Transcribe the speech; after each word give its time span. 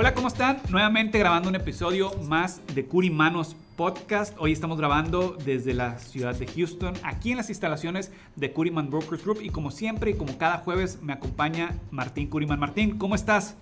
Hola, 0.00 0.14
¿cómo 0.14 0.28
están? 0.28 0.62
Nuevamente 0.70 1.18
grabando 1.18 1.50
un 1.50 1.56
episodio 1.56 2.14
más 2.22 2.62
de 2.74 2.86
Curimanos 2.86 3.54
Podcast. 3.76 4.34
Hoy 4.38 4.50
estamos 4.50 4.78
grabando 4.78 5.36
desde 5.44 5.74
la 5.74 5.98
ciudad 5.98 6.34
de 6.34 6.46
Houston, 6.46 6.94
aquí 7.02 7.32
en 7.32 7.36
las 7.36 7.50
instalaciones 7.50 8.10
de 8.34 8.50
Curiman 8.50 8.88
Brokers 8.88 9.22
Group. 9.22 9.40
Y 9.42 9.50
como 9.50 9.70
siempre 9.70 10.12
y 10.12 10.14
como 10.14 10.38
cada 10.38 10.56
jueves 10.56 11.02
me 11.02 11.12
acompaña 11.12 11.74
Martín 11.90 12.30
Curiman. 12.30 12.58
Martín, 12.58 12.96
¿cómo 12.96 13.14
estás? 13.14 13.58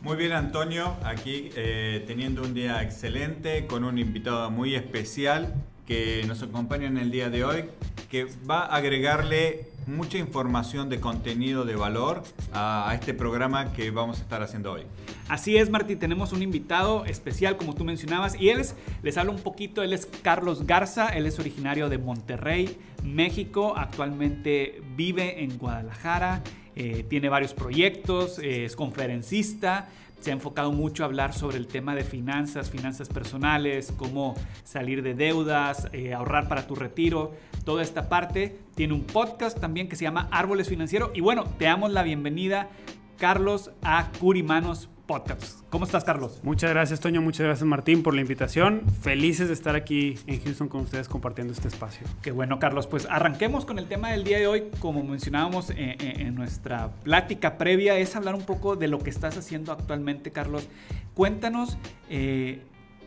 Muy 0.00 0.16
bien, 0.16 0.32
Antonio, 0.32 0.96
aquí 1.04 1.50
eh, 1.54 2.02
teniendo 2.06 2.40
un 2.40 2.54
día 2.54 2.82
excelente 2.82 3.66
con 3.66 3.84
un 3.84 3.98
invitado 3.98 4.50
muy 4.50 4.74
especial 4.74 5.52
que 5.86 6.24
nos 6.26 6.42
acompaña 6.42 6.86
en 6.86 6.98
el 6.98 7.10
día 7.10 7.30
de 7.30 7.44
hoy, 7.44 7.64
que 8.10 8.26
va 8.48 8.60
a 8.60 8.76
agregarle 8.76 9.66
mucha 9.86 10.18
información 10.18 10.88
de 10.88 11.00
contenido 11.00 11.64
de 11.64 11.76
valor 11.76 12.22
a, 12.52 12.90
este 12.94 13.14
programa 13.14 13.72
que 13.72 13.90
vamos 13.90 14.18
a 14.18 14.22
estar 14.22 14.42
haciendo 14.42 14.72
hoy. 14.72 14.82
Así 15.28 15.56
es, 15.56 15.70
Martín, 15.70 15.98
tenemos 15.98 16.32
un 16.32 16.42
invitado 16.42 17.04
especial, 17.04 17.56
como 17.56 17.74
tú 17.74 17.84
mencionabas, 17.84 18.38
y 18.40 18.50
él 18.50 18.60
es, 18.60 18.74
les 19.02 19.16
hablo 19.18 19.32
un 19.32 19.40
poquito, 19.40 19.82
él 19.82 19.92
es 19.92 20.06
Carlos 20.22 20.66
Garza, 20.66 21.08
él 21.08 21.26
es 21.26 21.38
originario 21.38 21.88
de 21.88 21.98
Monterrey, 21.98 22.78
México, 23.02 23.74
actualmente 23.76 24.82
vive 24.96 25.42
en 25.42 25.58
Guadalajara, 25.58 26.42
eh, 26.76 27.04
tiene 27.08 27.28
varios 27.28 27.54
proyectos, 27.54 28.38
eh, 28.38 28.64
es 28.64 28.74
conferencista, 28.74 29.88
se 30.24 30.30
ha 30.30 30.32
enfocado 30.32 30.72
mucho 30.72 31.02
a 31.02 31.06
hablar 31.06 31.34
sobre 31.34 31.58
el 31.58 31.66
tema 31.66 31.94
de 31.94 32.02
finanzas, 32.02 32.70
finanzas 32.70 33.10
personales, 33.10 33.92
cómo 33.94 34.34
salir 34.62 35.02
de 35.02 35.12
deudas, 35.12 35.88
eh, 35.92 36.14
ahorrar 36.14 36.48
para 36.48 36.66
tu 36.66 36.74
retiro, 36.74 37.34
toda 37.66 37.82
esta 37.82 38.08
parte. 38.08 38.58
Tiene 38.74 38.94
un 38.94 39.04
podcast 39.04 39.60
también 39.60 39.86
que 39.86 39.96
se 39.96 40.04
llama 40.04 40.28
Árboles 40.30 40.70
Financieros. 40.70 41.10
Y 41.12 41.20
bueno, 41.20 41.44
te 41.58 41.66
damos 41.66 41.92
la 41.92 42.02
bienvenida, 42.02 42.70
Carlos, 43.18 43.70
a 43.82 44.10
Curimanos 44.18 44.88
Podcast. 45.06 45.60
¿Cómo 45.70 45.84
estás, 45.84 46.04
Carlos? 46.04 46.40
Muchas 46.42 46.70
gracias, 46.70 47.00
Toño. 47.00 47.20
Muchas 47.20 47.46
gracias, 47.46 47.66
Martín, 47.66 48.02
por 48.02 48.14
la 48.14 48.20
invitación. 48.20 48.82
Felices 49.02 49.48
de 49.48 49.54
estar 49.54 49.76
aquí 49.76 50.18
en 50.26 50.42
Houston 50.42 50.68
con 50.68 50.82
ustedes 50.82 51.08
compartiendo 51.08 51.52
este 51.52 51.68
espacio. 51.68 52.06
Qué 52.22 52.30
bueno, 52.30 52.58
Carlos. 52.58 52.86
Pues 52.86 53.06
arranquemos 53.10 53.64
con 53.64 53.78
el 53.78 53.86
tema 53.86 54.10
del 54.10 54.24
día 54.24 54.38
de 54.38 54.46
hoy. 54.46 54.64
Como 54.80 55.02
mencionábamos 55.02 55.70
en, 55.70 56.00
en, 56.00 56.20
en 56.20 56.34
nuestra 56.34 56.90
plática 57.02 57.58
previa, 57.58 57.98
es 57.98 58.16
hablar 58.16 58.34
un 58.34 58.44
poco 58.44 58.76
de 58.76 58.88
lo 58.88 58.98
que 58.98 59.10
estás 59.10 59.36
haciendo 59.36 59.72
actualmente, 59.72 60.30
Carlos. 60.30 60.68
Cuéntanos. 61.14 61.76
Eh, 62.08 62.62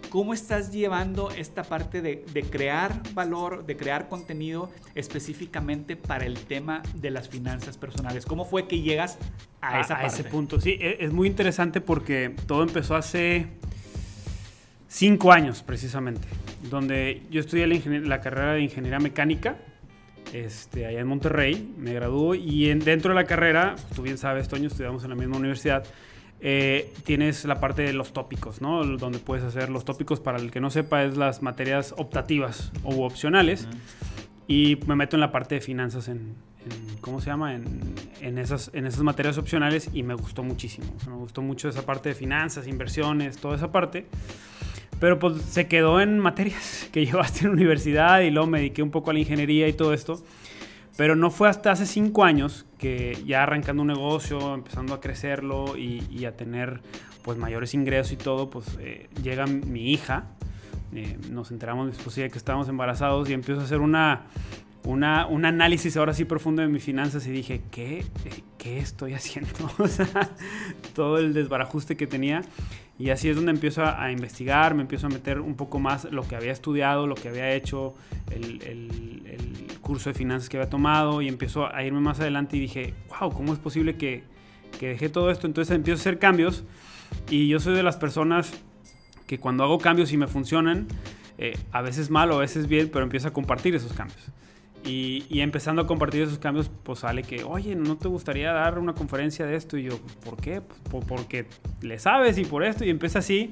¿Cómo 0.10 0.34
estás 0.34 0.72
llevando 0.72 1.32
esta 1.32 1.64
parte 1.64 2.02
de, 2.02 2.24
de, 2.34 2.44
crear 2.44 3.02
valor, 3.14 3.66
de 3.66 3.76
crear 3.76 4.08
contenido 4.08 4.70
específicamente 4.96 5.98
para 5.98 6.26
el 6.26 6.40
tema 6.40 6.82
de 6.96 7.12
las 7.12 7.28
finanzas 7.28 7.78
personales? 7.78 8.26
¿Cómo 8.26 8.46
fue 8.46 8.68
que 8.68 8.82
llegas 8.82 9.18
a, 9.62 9.82
esa 9.82 9.96
a 9.96 10.02
parte? 10.02 10.22
ese 10.22 10.24
punto? 10.24 10.62
Sí, 10.62 10.78
e, 10.80 11.04
es 11.04 11.12
muy 11.12 11.28
interesante 11.28 11.82
porque 11.82 12.34
todo 12.46 12.64
empezó 12.64 12.96
hace 12.96 13.48
cinco 14.88 15.34
años 15.34 15.62
precisamente, 15.62 16.28
donde 16.70 17.24
yo 17.30 17.42
estudié 17.42 17.68
la, 17.68 17.76
la 18.00 18.22
carrera 18.22 18.54
de 18.54 18.62
ingeniería 18.62 19.00
mecánica 19.00 19.58
este, 20.34 20.86
allá 20.86 21.00
en 21.00 21.08
Monterrey, 21.08 21.74
me 21.78 21.94
graduó 21.94 22.36
y 22.36 22.70
en, 22.70 22.80
dentro 22.80 23.10
de 23.10 23.16
la 23.16 23.26
carrera, 23.26 23.76
tú 23.96 24.02
bien 24.02 24.18
sabes, 24.18 24.48
Toño, 24.48 24.68
estudiamos 24.68 25.04
en 25.04 25.10
la 25.10 25.16
misma 25.16 25.38
universidad, 25.38 25.86
eh, 26.40 26.94
tienes 27.04 27.46
la 27.46 27.60
parte 27.60 27.82
de 27.82 27.94
los 27.94 28.14
tópicos, 28.14 28.62
¿no? 28.62 28.86
Donde 28.86 29.20
puedes 29.20 29.44
hacer 29.44 29.70
los 29.70 29.86
tópicos, 29.86 30.20
para 30.20 30.38
el 30.38 30.52
que 30.52 30.62
no 30.62 30.70
sepa, 30.70 31.04
es 31.04 31.18
las 31.18 31.42
materias 31.42 31.94
optativas 31.98 32.72
o 32.84 33.06
opcionales. 33.06 33.64
Uh 33.64 33.74
-huh. 33.74 33.78
Y 34.48 34.80
me 34.88 34.96
meto 34.96 35.16
en 35.16 35.22
la 35.22 35.32
parte 35.32 35.56
de 35.56 35.62
finanzas 35.62 36.08
en, 36.08 36.36
en 36.64 36.98
¿cómo 37.02 37.20
se 37.20 37.28
llama? 37.28 37.56
En, 37.56 37.96
en, 38.22 38.38
esas, 38.38 38.72
en 38.74 38.86
esas 38.86 39.02
materias 39.02 39.38
opcionales 39.38 39.90
y 39.94 40.04
me 40.04 40.14
gustó 40.14 40.44
muchísimo. 40.44 40.88
O 40.96 41.00
sea, 41.00 41.10
me 41.12 41.18
gustó 41.18 41.42
mucho 41.42 41.68
esa 41.68 41.86
parte 41.86 42.10
de 42.10 42.16
finanzas, 42.16 42.68
inversiones, 42.68 43.38
toda 43.38 43.56
esa 43.56 43.72
parte. 43.72 44.06
Pero 45.00 45.20
pues 45.20 45.42
se 45.44 45.68
quedó 45.68 46.00
en 46.02 46.20
materias 46.20 46.90
que 46.94 47.06
llevaste 47.06 47.42
en 47.42 47.48
la 47.48 47.54
universidad 47.54 48.22
y 48.22 48.32
luego 48.32 48.48
me 48.48 48.60
dediqué 48.60 48.84
un 48.84 48.92
poco 48.92 49.10
a 49.10 49.14
la 49.14 49.20
ingeniería 49.20 49.68
y 49.68 49.74
todo 49.74 49.94
esto. 49.94 50.24
Pero 50.98 51.16
no 51.16 51.30
fue 51.30 51.48
hasta 51.48 51.72
hace 51.72 51.86
cinco 51.86 52.24
años 52.24 52.66
que 52.80 53.18
ya 53.26 53.44
arrancando 53.44 53.84
un 53.84 53.88
negocio, 53.88 54.56
empezando 54.56 54.96
a 54.96 55.00
crecerlo 55.00 55.78
y, 55.78 56.26
a 56.26 56.36
tener 56.36 56.82
pues 57.22 57.38
mayores 57.38 57.74
ingresos 57.74 58.14
y 58.14 58.18
todo, 58.18 58.50
pues 58.50 58.78
eh, 58.80 59.10
llega 59.22 59.46
mi 59.46 59.92
hija, 59.92 60.26
eh, 60.94 61.18
nos 61.30 61.52
enteramos 61.52 61.86
mi 61.86 61.92
esposa 61.92 62.28
que 62.30 62.38
estábamos 62.38 62.68
embarazados 62.68 63.30
y 63.30 63.34
empiezo 63.34 63.62
a 63.62 63.66
hacer 63.66 63.80
una, 63.80 64.26
una, 64.88 65.28
un 65.28 65.44
análisis 65.44 65.98
ahora 65.98 66.14
sí 66.14 66.24
profundo 66.24 66.62
de 66.62 66.70
mis 66.70 66.84
finanzas 66.84 67.28
y 67.28 67.32
dije, 67.32 67.62
¿qué, 67.72 68.06
qué 68.58 68.80
estoy 68.80 69.14
haciendo? 69.14 69.52
o 69.78 69.88
sea, 69.88 70.08
todo 70.96 71.18
el 71.18 71.34
desbarajuste 71.34 71.98
que 71.98 72.08
tenía. 72.08 72.42
Y 72.98 73.12
así 73.12 73.30
es 73.30 73.36
donde 73.36 73.52
empiezo 73.52 73.84
a, 73.84 74.02
a, 74.02 74.12
investigar, 74.12 74.74
me 74.74 74.82
empiezo 74.82 75.06
a 75.06 75.10
meter 75.10 75.40
un 75.40 75.56
poco 75.56 75.78
más 75.80 76.06
lo 76.06 76.28
que 76.28 76.36
había 76.36 76.52
estudiado, 76.52 77.06
lo 77.06 77.16
que 77.16 77.30
había 77.30 77.52
hecho, 77.54 77.94
el, 78.32 78.62
el, 78.64 79.24
el, 79.26 79.80
curso 79.82 80.10
de 80.10 80.16
finanzas 80.16 80.50
que 80.50 80.58
había 80.58 80.70
tomado 80.70 81.22
y 81.22 81.28
empiezo 81.28 81.74
a 81.74 81.84
irme 81.84 82.00
más 82.00 82.20
adelante 82.20 82.58
y 82.58 82.60
dije, 82.60 82.94
wow, 83.10 83.32
¿cómo 83.32 83.54
es 83.54 83.60
posible 83.60 83.96
que, 83.96 84.24
que 84.80 84.88
dejé 84.90 85.10
todo 85.10 85.32
esto? 85.32 85.48
Entonces 85.48 85.76
empiezo 85.76 86.00
a 86.00 86.02
hacer 86.02 86.20
cambios 86.20 86.64
y 87.30 87.48
yo 87.48 87.60
soy 87.60 87.76
de 87.76 87.84
las 87.84 87.96
personas 87.98 88.52
que 89.28 89.40
cuando 89.40 89.64
hago 89.64 89.78
cambios 89.78 90.12
y 90.12 90.18
me 90.18 90.28
funcionan, 90.28 90.88
eh, 91.38 91.58
a 91.72 91.82
veces 91.82 92.10
mal 92.10 92.32
o 92.32 92.36
a 92.36 92.40
veces 92.40 92.68
bien, 92.68 92.90
pero 92.92 93.04
empiezo 93.04 93.28
a 93.28 93.32
compartir 93.32 93.76
esos 93.76 93.94
cambios. 93.94 94.32
Y, 94.84 95.42
empezando 95.42 95.82
a 95.82 95.88
compartir 95.88 96.22
esos 96.22 96.40
cambios, 96.40 96.72
pues 96.84 97.00
sale 97.00 97.24
que, 97.24 97.44
oye, 97.44 97.76
¿no 97.76 97.98
te 97.98 98.08
gustaría 98.08 98.54
dar 98.54 98.80
una 98.80 98.94
conferencia 98.94 99.46
de 99.46 99.56
esto? 99.56 99.78
Y 99.78 99.84
yo, 99.84 100.00
¿por 100.24 100.38
qué? 100.38 100.62
Pues 100.90 101.04
porque 101.06 101.46
le 101.82 102.00
sabes 102.00 102.38
y 102.38 102.46
por 102.46 102.64
esto. 102.64 102.86
Y 102.86 102.90
empieza 102.90 103.20
así 103.20 103.52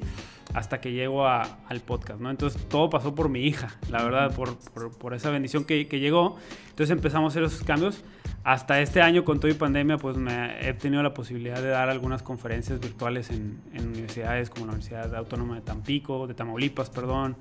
hasta 0.56 0.80
que 0.80 0.94
llego 0.94 1.28
a, 1.28 1.42
al 1.68 1.82
podcast, 1.82 2.22
¿no? 2.22 2.32
Entonces 2.32 2.68
todo 2.70 2.90
pasó 2.90 3.14
por 3.14 3.28
mi 3.28 3.42
hija, 3.46 3.76
la 3.90 4.02
verdad, 4.02 4.34
por, 4.34 4.58
por, 4.98 5.14
esa 5.14 5.30
bendición 5.30 5.66
que, 5.66 5.88
que, 5.88 6.00
llegó. 6.00 6.38
Entonces 6.70 6.92
empezamos 6.92 7.26
a 7.26 7.32
hacer 7.34 7.44
esos 7.44 7.64
cambios. 7.64 8.02
Hasta 8.46 8.80
este 8.80 9.02
año, 9.02 9.26
con 9.26 9.42
todo 9.42 9.52
y 9.52 9.56
pandemia, 9.56 9.98
pues 9.98 10.16
me 10.16 10.66
he 10.66 10.74
tenido 10.74 11.04
la 11.04 11.14
posibilidad 11.14 11.62
de 11.62 11.68
dar 11.68 11.90
algunas 11.90 12.24
conferencias 12.24 12.80
virtuales 12.80 13.32
en, 13.32 13.60
en 13.74 13.88
universidades 13.88 14.50
como 14.50 14.68
la 14.68 14.74
Universidad 14.74 15.14
Autónoma 15.14 15.56
de 15.56 15.62
Tampico, 15.62 16.26
de 16.26 16.36
Tamaulipas, 16.36 16.90
perdón, 16.90 17.36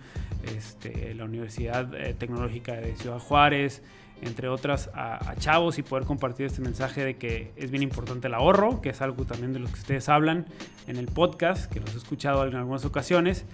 este, 0.57 1.15
la 1.15 1.25
Universidad 1.25 1.95
eh, 1.95 2.15
Tecnológica 2.15 2.73
de 2.73 2.97
Ciudad 2.97 3.21
Juárez, 3.21 3.83
entre 4.23 4.49
otras, 4.49 4.91
a, 4.95 5.31
a, 5.31 5.37
chavos 5.37 5.79
y 5.79 5.83
poder 5.83 6.05
compartir 6.05 6.47
este 6.47 6.63
mensaje 6.63 7.05
de 7.05 7.17
que 7.17 7.53
es 7.57 7.71
bien 7.71 7.83
importante 7.83 8.29
el 8.29 8.35
ahorro, 8.35 8.81
que 8.81 8.91
es 8.91 9.01
algo 9.03 9.25
también 9.25 9.53
de 9.53 9.59
lo 9.59 9.67
que 9.67 9.75
ustedes 9.75 10.09
hablan 10.09 10.47
en 10.87 10.97
el 10.97 11.07
podcast, 11.07 11.71
que 11.71 11.81
los 11.81 11.95
he 11.95 11.99
escuchado 11.99 12.47
en 12.47 12.55
algunas 12.55 12.85
ocasiones. 12.85 13.45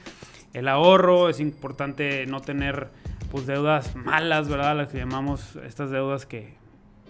El 0.52 0.68
ahorro, 0.68 1.28
es 1.28 1.40
importante 1.40 2.26
no 2.26 2.40
tener 2.40 2.88
pues 3.30 3.46
deudas 3.46 3.94
malas, 3.94 4.48
¿verdad? 4.48 4.76
Las 4.76 4.88
que 4.88 4.98
llamamos 4.98 5.56
estas 5.64 5.90
deudas 5.90 6.26
que 6.26 6.54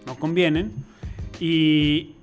no 0.05 0.15
convienen. 0.15 0.73
Y, 1.39 2.15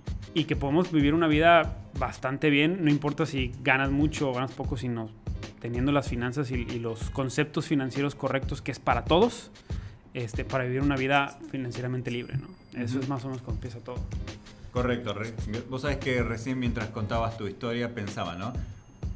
que 0.47 0.55
podemos 0.55 0.93
vivir 0.93 1.15
una 1.15 1.27
vida 1.27 1.79
bastante 1.99 2.49
bien, 2.49 2.85
no 2.85 2.91
importa 2.91 3.27
si 3.27 3.53
ganas 3.65 3.91
mucho 3.91 4.31
o 4.31 4.33
ganas 4.33 4.53
poco, 4.53 4.77
sino 4.77 5.11
teniendo 5.59 5.91
las 5.91 6.09
finanzas 6.09 6.53
y 6.53 6.79
los 6.79 7.11
conceptos 7.11 7.67
financieros 7.67 8.15
correctos, 8.15 8.63
que 8.63 8.71
es 8.71 8.79
para 8.79 9.05
todos 9.05 9.51
este, 10.15 10.45
para 10.45 10.65
vivir 10.65 10.81
una 10.83 10.97
vida 10.97 11.39
financieramente 11.51 12.11
libre, 12.11 12.37
¿no? 12.37 12.49
Eso 12.81 12.97
uh 12.97 13.01
-huh. 13.01 13.03
es 13.03 13.09
más 13.09 13.25
o 13.25 13.29
menos 13.29 13.43
cuando 13.43 13.59
empieza 13.59 13.79
todo. 13.81 13.97
Correcto. 14.73 15.15
Vos 15.71 15.83
sabés 15.83 15.97
que 15.99 16.23
recién 16.23 16.59
mientras 16.59 16.89
contabas 16.91 17.37
tu 17.37 17.47
historia 17.47 17.95
pensaba, 17.95 18.35
¿no? 18.37 18.53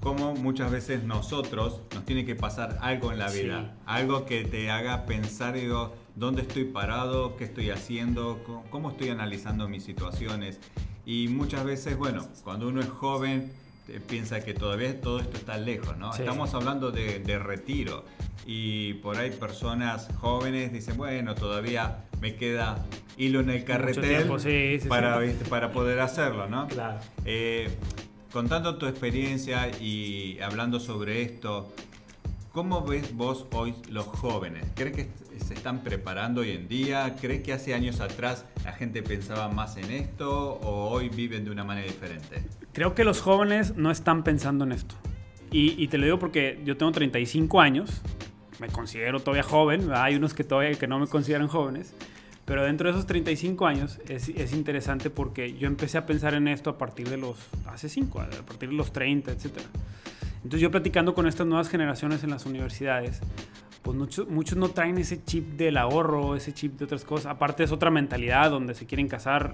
cómo 0.01 0.35
muchas 0.35 0.73
veces 0.73 1.05
nosotros 1.05 1.81
nos 1.95 2.05
tiene 2.05 2.25
que 2.25 2.35
pasar 2.35 2.77
algo 2.81 3.13
en 3.13 3.21
la 3.21 3.31
vida, 3.31 3.61
Sí. 3.77 3.83
algo 3.87 4.27
que 4.27 4.43
te 4.43 4.69
haga 4.69 5.07
pensar, 5.07 5.55
digo, 5.55 5.95
¿dónde 6.17 6.43
estoy 6.43 6.65
parado? 6.65 7.37
¿Qué 7.37 7.45
estoy 7.45 7.71
haciendo? 7.71 8.43
¿Cómo- 8.45 8.65
¿Cómo 8.69 8.91
estoy 8.91 9.11
analizando 9.11 9.69
mis 9.69 9.85
situaciones? 9.85 10.59
Y 11.07 11.29
muchas 11.29 11.65
veces, 11.65 11.97
bueno, 11.97 12.27
cuando 12.43 12.67
uno 12.67 12.81
es 12.81 12.89
joven, 12.89 13.53
piensa 14.01 14.45
que 14.45 14.55
todavía 14.55 15.01
todo 15.01 15.21
esto 15.21 15.37
está 15.37 15.57
lejos, 15.59 15.97
¿no? 15.97 16.13
Sí. 16.13 16.23
Estamos 16.23 16.55
hablando 16.55 16.91
de, 16.91 17.19
de 17.19 17.39
retiro 17.39 18.05
y 18.47 18.95
por 18.95 19.17
ahí 19.19 19.31
personas 19.31 20.09
jóvenes 20.19 20.73
dicen, 20.73 20.97
bueno, 20.97 21.35
todavía 21.35 22.05
me 22.21 22.37
queda 22.37 22.85
hilo 23.17 23.41
en 23.41 23.51
el 23.51 23.65
carretel 23.65 24.03
tiempo, 24.03 24.39
sí, 24.39 24.79
sí, 24.81 24.89
para, 24.89 25.21
para 25.49 25.73
poder 25.73 26.01
hacerlo, 26.01 26.49
¿no? 26.49 26.69
Claro. 26.69 26.99
Eh, 27.25 27.69
contando 28.33 28.77
tu 28.77 28.87
experiencia 28.87 29.69
y 29.81 30.39
hablando 30.41 30.81
sobre 30.81 31.23
esto, 31.23 31.73
¿cómo 32.53 32.85
ves 32.85 33.15
vos 33.17 33.47
hoy 33.53 33.75
los 33.91 34.07
jóvenes? 34.07 34.65
¿Crees 34.75 34.95
que 34.95 35.09
se 35.39 35.55
están 35.55 35.83
preparando 35.83 36.43
hoy 36.43 36.51
en 36.51 36.69
día? 36.69 37.17
¿Crees 37.21 37.43
que 37.43 37.53
hace 37.53 37.75
años 37.75 38.01
atrás 38.01 38.45
la 38.65 38.73
gente 38.73 39.03
pensaba 39.03 39.49
más 39.49 39.77
en 39.77 39.91
esto 39.91 40.61
o 40.63 40.91
hoy 40.91 41.09
viven 41.09 41.45
de 41.45 41.51
una 41.51 41.65
manera 41.65 41.87
diferente? 41.87 42.45
Creo 42.73 42.95
que 42.95 43.05
los 43.05 43.21
jóvenes 43.21 43.77
no 43.77 43.91
están 43.91 44.23
pensando 44.23 44.65
en 44.65 44.73
esto. 44.73 44.95
Y, 45.51 45.83
y 45.83 45.89
te 45.89 45.99
lo 45.99 46.05
digo 46.05 46.19
porque 46.19 46.61
yo 46.65 46.77
tengo 46.77 46.93
35 46.93 47.61
años, 47.61 48.03
me 48.59 48.69
considero 48.69 49.21
todavía 49.21 49.43
joven, 49.43 49.91
hay 49.93 50.15
unos 50.15 50.35
que 50.35 50.45
todavía 50.45 50.79
que 50.79 50.87
no 50.87 50.99
me 50.99 51.07
consideran 51.07 51.49
jóvenes, 51.49 51.95
pero 52.45 52.65
dentro 52.65 52.89
de 52.89 52.93
esos 52.95 53.07
35 53.07 53.67
años 53.67 53.99
es, 54.09 54.29
es 54.29 54.53
interesante 54.53 55.11
porque 55.11 55.57
yo 55.57 55.67
empecé 55.67 55.99
a 55.99 56.07
pensar 56.07 56.35
en 56.35 56.49
esto 56.49 56.71
a 56.71 56.79
partir 56.79 57.09
de 57.09 57.17
los, 57.17 57.37
hace 57.67 57.89
5, 57.89 58.21
a 58.21 58.29
partir 58.47 58.71
de 58.71 58.75
los 58.75 58.93
30, 58.93 59.33
etc. 59.33 59.47
Entonces 60.45 60.61
yo 60.61 60.71
platicando 60.71 61.15
con 61.15 61.27
estas 61.27 61.47
nuevas 61.47 61.69
generaciones 61.69 62.25
en 62.25 62.31
las 62.31 62.47
universidades, 62.47 63.21
pues 63.83 63.97
muchos, 63.97 64.29
muchos 64.29 64.59
no 64.59 64.69
traen 64.69 64.99
ese 64.99 65.25
chip 65.25 65.55
del 65.55 65.77
ahorro, 65.77 66.37
ese 66.37 66.53
chip 66.53 66.79
de 66.79 66.85
otras 66.85 67.05
cosas. 67.05 67.27
Aparte 67.27 67.65
es 67.65 67.73
otra 67.73 67.91
mentalidad 67.91 68.51
donde 68.51 68.75
se 68.75 68.87
quieren 68.87 69.09
casar 69.09 69.53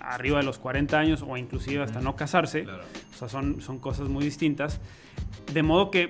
arriba 0.00 0.38
de 0.38 0.44
los 0.44 0.58
40 0.58 0.98
años 0.98 1.24
o 1.26 1.36
inclusive 1.36 1.82
hasta 1.82 2.00
no 2.00 2.16
casarse. 2.16 2.64
Claro. 2.64 2.84
O 3.14 3.16
sea, 3.16 3.28
son, 3.28 3.60
son 3.60 3.78
cosas 3.78 4.08
muy 4.08 4.24
distintas. 4.24 4.80
De 5.52 5.62
modo 5.62 5.90
que, 5.90 6.08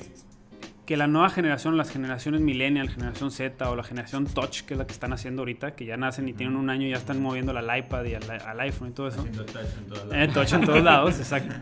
que 0.87 0.97
la 0.97 1.07
nueva 1.09 1.29
generación, 1.31 1.77
las 1.77 1.91
generaciones 1.91 2.41
millennial, 2.41 2.89
generación 2.89 3.31
Z 3.33 3.69
o 3.69 3.75
la 3.77 3.83
generación 3.83 4.27
touch, 4.27 4.63
que 4.63 4.75
es 4.75 4.79
la 4.79 4.87
que 4.87 4.93
están 4.93 5.13
haciendo 5.13 5.43
ahorita, 5.43 5.75
que 5.75 5.85
ya 5.85 5.97
nacen 5.97 6.29
y 6.29 6.33
tienen 6.33 6.57
un 6.57 6.71
año 6.71 6.87
y 6.87 6.91
ya 6.91 6.97
están 6.97 7.21
moviendo 7.21 7.57
al 7.57 7.79
iPad 7.79 8.05
y 8.05 8.15
al, 8.15 8.31
al 8.31 8.61
iPhone 8.61 8.89
y 8.89 8.93
todo 8.93 9.09
eso. 9.09 9.19
Haciendo 9.21 9.45
touch 9.45 9.67
en 9.79 9.85
todos 9.89 10.05
Eh, 10.13 10.17
lados. 10.19 10.35
touch 10.35 10.53
en 10.53 10.65
todos 10.67 10.83
lados, 10.85 11.19
exacto. 11.19 11.55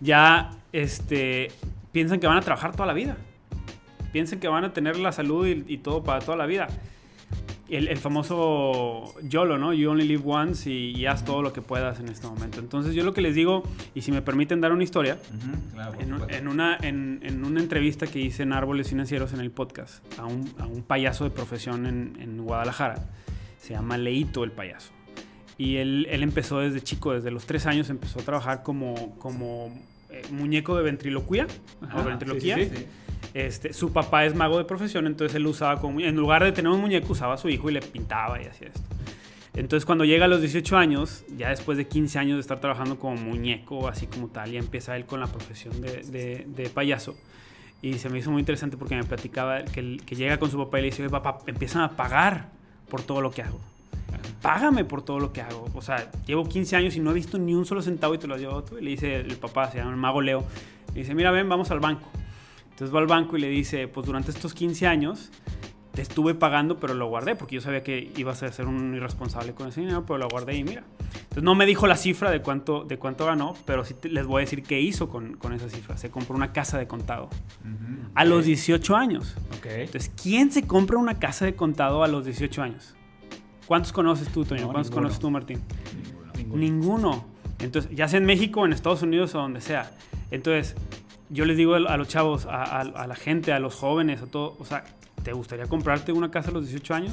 Ya 0.00 0.50
este, 0.72 1.48
piensan 1.92 2.18
que 2.20 2.26
van 2.26 2.36
a 2.36 2.40
trabajar 2.40 2.72
toda 2.72 2.86
la 2.86 2.94
vida. 2.94 3.16
Piensan 4.12 4.40
que 4.40 4.48
van 4.48 4.64
a 4.64 4.72
tener 4.72 4.96
la 4.98 5.12
salud 5.12 5.46
y, 5.46 5.64
y 5.68 5.78
todo 5.78 6.02
para 6.02 6.20
toda 6.20 6.36
la 6.36 6.46
vida. 6.46 6.66
El, 7.70 7.88
el 7.88 7.96
famoso 7.96 9.14
YOLO, 9.22 9.56
¿no? 9.56 9.72
You 9.72 9.90
only 9.90 10.06
live 10.06 10.22
once 10.26 10.70
y, 10.70 10.90
y 10.94 11.06
haz 11.06 11.24
todo 11.24 11.40
lo 11.40 11.52
que 11.54 11.62
puedas 11.62 11.98
en 11.98 12.08
este 12.08 12.26
momento. 12.26 12.60
Entonces 12.60 12.94
yo 12.94 13.04
lo 13.04 13.14
que 13.14 13.22
les 13.22 13.34
digo, 13.34 13.62
y 13.94 14.02
si 14.02 14.12
me 14.12 14.20
permiten 14.20 14.60
dar 14.60 14.70
una 14.72 14.84
historia, 14.84 15.18
claro, 15.72 15.94
en, 15.98 16.12
un- 16.12 16.20
supuesto. 16.20 16.36
en 16.38 16.48
una, 16.48 16.76
en, 16.82 17.20
en 17.22 17.42
una 17.44 17.60
entrevista 17.60 18.06
que 18.06 18.20
hice 18.20 18.42
en 18.42 18.52
Árboles 18.52 18.90
Financieros 18.90 19.32
en 19.32 19.40
el 19.40 19.50
podcast 19.50 20.04
a 20.18 20.26
un, 20.26 20.52
a 20.58 20.66
un 20.66 20.82
payaso 20.82 21.24
de 21.24 21.30
profesión 21.30 21.86
en, 21.86 22.16
en 22.20 22.42
Guadalajara. 22.44 23.08
Se 23.58 23.72
llama 23.72 23.96
Leito 23.96 24.44
el 24.44 24.52
payaso. 24.52 24.90
Y 25.56 25.76
él, 25.76 26.06
él 26.10 26.22
empezó 26.22 26.58
desde 26.58 26.82
chico, 26.82 27.12
desde 27.14 27.30
los 27.30 27.46
tres 27.46 27.64
años 27.64 27.88
empezó 27.88 28.20
a 28.20 28.22
trabajar 28.24 28.62
como, 28.62 29.16
como 29.18 29.72
eh, 30.18 30.22
muñeco 30.30 30.76
de 30.76 30.82
ventriloquía. 30.82 31.46
Ajá, 31.82 32.00
o 32.00 32.04
ventriloquía. 32.04 32.56
sí, 32.56 32.64
sí, 32.64 32.76
Sí. 32.76 32.86
Este, 33.34 33.72
su 33.72 33.92
papá 33.92 34.24
es 34.26 34.34
mago 34.36 34.58
de 34.58 34.64
profesión, 34.64 35.06
entonces 35.08 35.34
él 35.34 35.46
usaba 35.46 35.80
como, 35.80 36.00
en 36.00 36.14
lugar 36.14 36.44
de 36.44 36.52
tener 36.52 36.70
un 36.70 36.80
muñeco, 36.80 37.12
usaba 37.12 37.34
a 37.34 37.36
su 37.36 37.48
hijo 37.48 37.68
y 37.68 37.72
le 37.74 37.80
pintaba 37.80 38.40
y 38.40 38.46
hacía 38.46 38.68
esto. 38.68 38.80
Entonces 39.54 39.84
cuando 39.86 40.04
llega 40.04 40.24
a 40.26 40.28
los 40.28 40.40
18 40.40 40.76
años, 40.76 41.24
ya 41.36 41.48
después 41.50 41.76
de 41.78 41.86
15 41.88 42.18
años 42.18 42.36
de 42.36 42.40
estar 42.42 42.60
trabajando 42.60 42.98
como 42.98 43.16
muñeco, 43.16 43.88
así 43.88 44.06
como 44.06 44.28
tal, 44.28 44.50
ya 44.52 44.58
empieza 44.60 44.96
él 44.96 45.04
con 45.06 45.18
la 45.20 45.26
profesión 45.26 45.80
de, 45.80 46.02
de- 46.04 46.44
de 46.46 46.68
payaso. 46.70 47.16
Y 47.82 47.94
se 47.94 48.08
me 48.08 48.18
hizo 48.18 48.30
muy 48.30 48.40
interesante 48.40 48.76
porque 48.76 48.94
me 48.96 49.04
platicaba 49.04 49.64
que, 49.64 49.96
que 50.04 50.14
llega 50.16 50.38
con 50.38 50.50
su 50.50 50.56
papá 50.58 50.78
y 50.78 50.82
le 50.82 50.86
dice, 50.90 51.02
"Oye, 51.02 51.10
papá, 51.10 51.38
empiezan 51.46 51.82
a 51.82 51.90
pagar 51.96 52.48
por 52.88 53.02
todo 53.02 53.20
lo 53.20 53.30
que 53.30 53.42
hago. 53.42 53.60
Págame 54.42 54.84
por 54.84 55.02
todo 55.02 55.18
lo 55.20 55.32
que 55.32 55.40
hago. 55.40 55.66
O 55.74 55.80
sea, 55.82 56.10
llevo 56.26 56.44
15 56.48 56.76
años 56.76 56.96
y 56.96 57.00
no 57.00 57.10
he 57.10 57.14
visto 57.14 57.38
ni 57.38 57.54
un 57.54 57.64
solo 57.64 57.80
centavo 57.82 58.14
y 58.14 58.18
te 58.18 58.26
lo 58.26 58.34
has 58.34 58.40
llevado 58.40 58.62
tú. 58.64 58.78
Y 58.78 58.82
le 58.82 58.90
dice 58.90 59.16
el 59.16 59.36
papá, 59.36 59.70
se 59.70 59.78
llama 59.78 59.90
el 59.92 59.96
mago 59.96 60.20
Leo, 60.20 60.44
le 60.94 61.00
dice, 61.00 61.14
mira, 61.14 61.30
ven, 61.30 61.48
vamos 61.48 61.70
al 61.70 61.80
banco. 61.80 62.08
Entonces 62.70 62.94
va 62.94 62.98
al 63.00 63.06
banco 63.06 63.36
y 63.36 63.40
le 63.40 63.48
dice, 63.48 63.88
pues 63.88 64.06
durante 64.06 64.30
estos 64.30 64.52
15 64.52 64.86
años 64.86 65.30
te 65.92 66.02
estuve 66.02 66.34
pagando, 66.34 66.78
pero 66.80 66.92
lo 66.92 67.06
guardé, 67.06 67.36
porque 67.36 67.54
yo 67.54 67.60
sabía 67.60 67.84
que 67.84 68.12
ibas 68.16 68.42
a 68.42 68.50
ser 68.50 68.66
un 68.66 68.94
irresponsable 68.96 69.54
con 69.54 69.68
ese 69.68 69.80
dinero, 69.80 70.04
pero 70.04 70.18
lo 70.18 70.28
guardé 70.28 70.56
y 70.56 70.64
mira. 70.64 70.82
Entonces 71.14 71.44
no 71.44 71.54
me 71.54 71.66
dijo 71.66 71.86
la 71.86 71.96
cifra 71.96 72.32
de 72.32 72.42
cuánto, 72.42 72.82
de 72.82 72.98
cuánto 72.98 73.24
ganó, 73.26 73.54
pero 73.64 73.84
sí 73.84 73.94
te- 73.94 74.08
les 74.08 74.26
voy 74.26 74.38
a 74.38 74.44
decir 74.44 74.64
qué 74.64 74.80
hizo 74.80 75.08
con, 75.08 75.36
con 75.36 75.52
esa 75.52 75.68
cifra. 75.70 75.96
Se 75.96 76.10
compró 76.10 76.34
una 76.34 76.52
casa 76.52 76.76
de 76.78 76.88
contado 76.88 77.30
a 78.16 78.24
los 78.24 78.44
18 78.44 78.96
años. 78.96 79.36
Entonces, 79.84 80.12
¿quién 80.20 80.50
se 80.50 80.66
compra 80.66 80.98
una 80.98 81.20
casa 81.20 81.44
de 81.44 81.54
contado 81.54 82.02
a 82.02 82.08
los 82.08 82.24
18 82.24 82.60
años? 82.60 82.96
¿Cuántos 83.66 83.92
conoces 83.92 84.28
tú, 84.28 84.44
Toño? 84.44 84.62
No, 84.62 84.66
¿Cuántos 84.68 84.86
ninguno. 84.90 85.02
conoces 85.02 85.18
tú, 85.20 85.30
Martín? 85.30 85.60
Ninguno. 86.36 86.56
Ninguno. 86.56 87.24
Entonces, 87.60 87.90
ya 87.94 88.08
sea 88.08 88.18
en 88.18 88.26
México, 88.26 88.64
en 88.66 88.72
Estados 88.72 89.02
Unidos 89.02 89.34
o 89.34 89.38
donde 89.38 89.60
sea. 89.60 89.90
Entonces, 90.30 90.74
yo 91.30 91.44
les 91.44 91.56
digo 91.56 91.74
a 91.74 91.96
los 91.96 92.08
chavos, 92.08 92.46
a, 92.46 92.62
a- 92.62 92.80
a 92.80 93.06
la 93.06 93.14
gente, 93.14 93.52
a 93.52 93.58
los 93.58 93.74
jóvenes, 93.74 94.20
a 94.22 94.26
todo, 94.26 94.56
o 94.58 94.64
sea, 94.64 94.84
¿te 95.22 95.32
gustaría 95.32 95.66
comprarte 95.66 96.12
una 96.12 96.30
casa 96.30 96.50
a 96.50 96.52
los 96.52 96.64
18 96.68 96.94
años? 96.94 97.12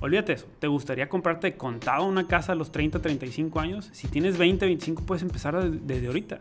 Olvídate 0.00 0.32
eso. 0.32 0.46
¿Te 0.58 0.66
gustaría 0.66 1.08
comprarte 1.08 1.50
de 1.50 1.56
contado 1.56 2.04
una 2.06 2.26
casa 2.26 2.52
a 2.52 2.54
los 2.54 2.72
30, 2.72 3.00
35 3.00 3.60
años? 3.60 3.90
Si 3.92 4.08
tienes 4.08 4.38
20, 4.38 4.64
25, 4.66 5.02
puedes 5.04 5.22
empezar 5.22 5.62
de- 5.62 5.78
desde 5.78 6.06
ahorita. 6.06 6.40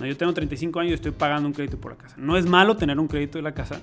No, 0.00 0.06
yo 0.06 0.16
tengo 0.16 0.34
35 0.34 0.80
años 0.80 0.90
y 0.90 0.94
estoy 0.94 1.12
pagando 1.12 1.46
un 1.48 1.54
crédito 1.54 1.78
por 1.78 1.92
la 1.92 1.98
casa. 1.98 2.16
No 2.18 2.36
es 2.36 2.46
malo 2.46 2.76
tener 2.76 2.98
un 2.98 3.06
crédito 3.08 3.38
de 3.38 3.42
la 3.42 3.54
casa, 3.54 3.80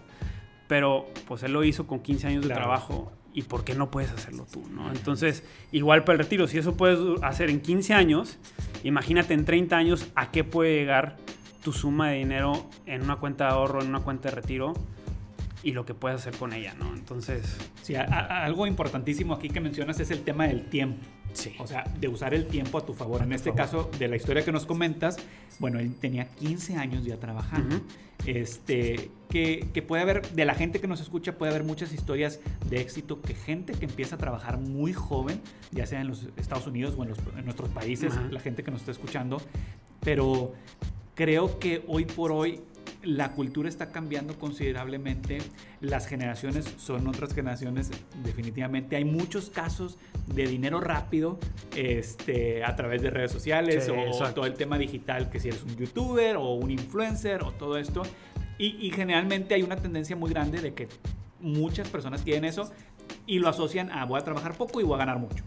pero 0.67 1.07
pues 1.27 1.41
él 1.43 1.53
lo 1.53 1.63
hizo 1.63 1.87
con 1.87 2.01
15 2.01 2.27
años 2.27 2.41
de 2.43 2.47
Claro. 2.49 2.61
trabajo 2.63 3.11
y 3.33 3.43
¿por 3.43 3.63
qué 3.63 3.75
no 3.75 3.91
puedes 3.91 4.11
hacerlo 4.11 4.45
tú? 4.51 4.63
¿no? 4.69 4.91
Entonces, 4.91 5.43
igual 5.71 6.03
para 6.03 6.13
el 6.13 6.19
retiro, 6.19 6.47
si 6.47 6.57
eso 6.57 6.75
puedes 6.75 6.99
hacer 7.23 7.49
en 7.49 7.61
15 7.61 7.93
años, 7.93 8.37
imagínate 8.83 9.33
en 9.33 9.45
30 9.45 9.75
años 9.75 10.07
a 10.15 10.31
qué 10.31 10.43
puede 10.43 10.75
llegar 10.75 11.17
tu 11.63 11.71
suma 11.71 12.09
de 12.09 12.17
dinero 12.17 12.69
en 12.85 13.03
una 13.03 13.17
cuenta 13.17 13.45
de 13.45 13.51
ahorro, 13.51 13.81
en 13.81 13.89
una 13.89 14.01
cuenta 14.01 14.29
de 14.29 14.35
retiro 14.35 14.73
y 15.63 15.71
lo 15.71 15.85
que 15.85 15.93
puedes 15.93 16.19
hacer 16.19 16.37
con 16.37 16.53
ella, 16.53 16.73
¿no? 16.77 16.93
Entonces, 16.93 17.57
Sí, 17.83 17.95
algo 17.95 18.65
importantísimo 18.65 19.33
aquí 19.33 19.49
que 19.49 19.59
mencionas 19.59 19.99
es 19.99 20.09
el 20.09 20.23
tema 20.23 20.47
del 20.47 20.69
tiempo. 20.69 21.05
Sí. 21.33 21.53
O 21.59 21.67
sea, 21.67 21.83
de 21.99 22.07
usar 22.07 22.33
el 22.33 22.47
tiempo 22.47 22.77
a 22.77 22.85
tu 22.85 22.93
favor. 22.93 23.21
A 23.21 23.23
en 23.23 23.29
tu 23.31 23.35
este 23.35 23.49
favor. 23.51 23.65
caso, 23.89 23.91
de 23.99 24.07
la 24.07 24.15
historia 24.15 24.43
que 24.45 24.51
nos 24.51 24.65
comentas, 24.65 25.17
bueno, 25.59 25.79
él 25.79 25.93
tenía 25.95 26.29
15 26.31 26.77
años 26.77 27.03
ya 27.05 27.17
trabajando. 27.19 27.75
Ujú. 27.77 27.85
Este, 28.25 29.09
que, 29.29 29.67
que 29.73 29.81
puede 29.81 30.01
haber, 30.01 30.21
de 30.31 30.45
la 30.45 30.55
gente 30.55 30.79
que 30.79 30.87
nos 30.87 31.01
escucha, 31.01 31.37
puede 31.37 31.51
haber 31.51 31.63
muchas 31.65 31.91
historias 31.93 32.39
de 32.69 32.79
éxito 32.79 33.21
que 33.21 33.33
gente 33.33 33.73
que 33.73 33.85
empieza 33.85 34.15
a 34.15 34.17
trabajar 34.17 34.57
muy 34.59 34.93
joven, 34.93 35.41
ya 35.71 35.85
sea 35.85 35.99
en 36.01 36.07
los 36.07 36.29
Estados 36.37 36.65
Unidos 36.67 36.95
o 36.97 37.03
en, 37.03 37.09
los- 37.09 37.19
en 37.37 37.43
nuestros 37.43 37.69
países, 37.69 38.13
Ajá. 38.13 38.27
la 38.31 38.39
gente 38.39 38.63
que 38.63 38.71
nos 38.71 38.79
está 38.81 38.91
escuchando, 38.91 39.41
pero 39.99 40.53
creo 41.15 41.59
que 41.59 41.83
hoy 41.87 42.05
por 42.05 42.31
hoy 42.31 42.61
la 43.03 43.31
cultura 43.33 43.67
está 43.69 43.91
cambiando 43.91 44.37
considerablemente, 44.39 45.39
las 45.81 46.07
generaciones 46.07 46.65
son 46.77 47.07
otras 47.07 47.33
generaciones 47.33 47.91
definitivamente, 48.23 48.95
hay 48.95 49.05
muchos 49.05 49.49
casos 49.49 49.97
de 50.27 50.47
dinero 50.47 50.79
rápido 50.79 51.37
este, 51.75 52.63
a 52.63 52.75
través 52.75 53.01
de 53.01 53.09
redes 53.09 53.31
sociales 53.31 53.85
Sí, 53.85 53.91
o 53.91 53.95
exacto. 53.95 54.35
todo 54.35 54.45
el 54.45 54.53
tema 54.53 54.77
digital, 54.77 55.29
que 55.29 55.39
si 55.39 55.49
eres 55.49 55.63
un 55.63 55.75
youtuber 55.75 56.37
o 56.37 56.53
un 56.53 56.71
influencer 56.71 57.43
o 57.43 57.51
todo 57.51 57.77
esto, 57.77 58.03
y, 58.57 58.85
y 58.85 58.91
generalmente 58.91 59.53
hay 59.55 59.63
una 59.63 59.75
tendencia 59.75 60.15
muy 60.15 60.29
grande 60.29 60.61
de 60.61 60.73
que 60.73 60.87
muchas 61.41 61.89
personas 61.89 62.21
quieren 62.21 62.45
eso 62.45 62.71
y 63.27 63.39
lo 63.39 63.49
asocian 63.49 63.91
a 63.91 64.05
voy 64.05 64.19
a 64.19 64.23
trabajar 64.23 64.55
poco 64.55 64.79
y 64.79 64.83
voy 64.83 64.95
a 64.95 64.99
ganar 64.99 65.19
mucho. 65.19 65.43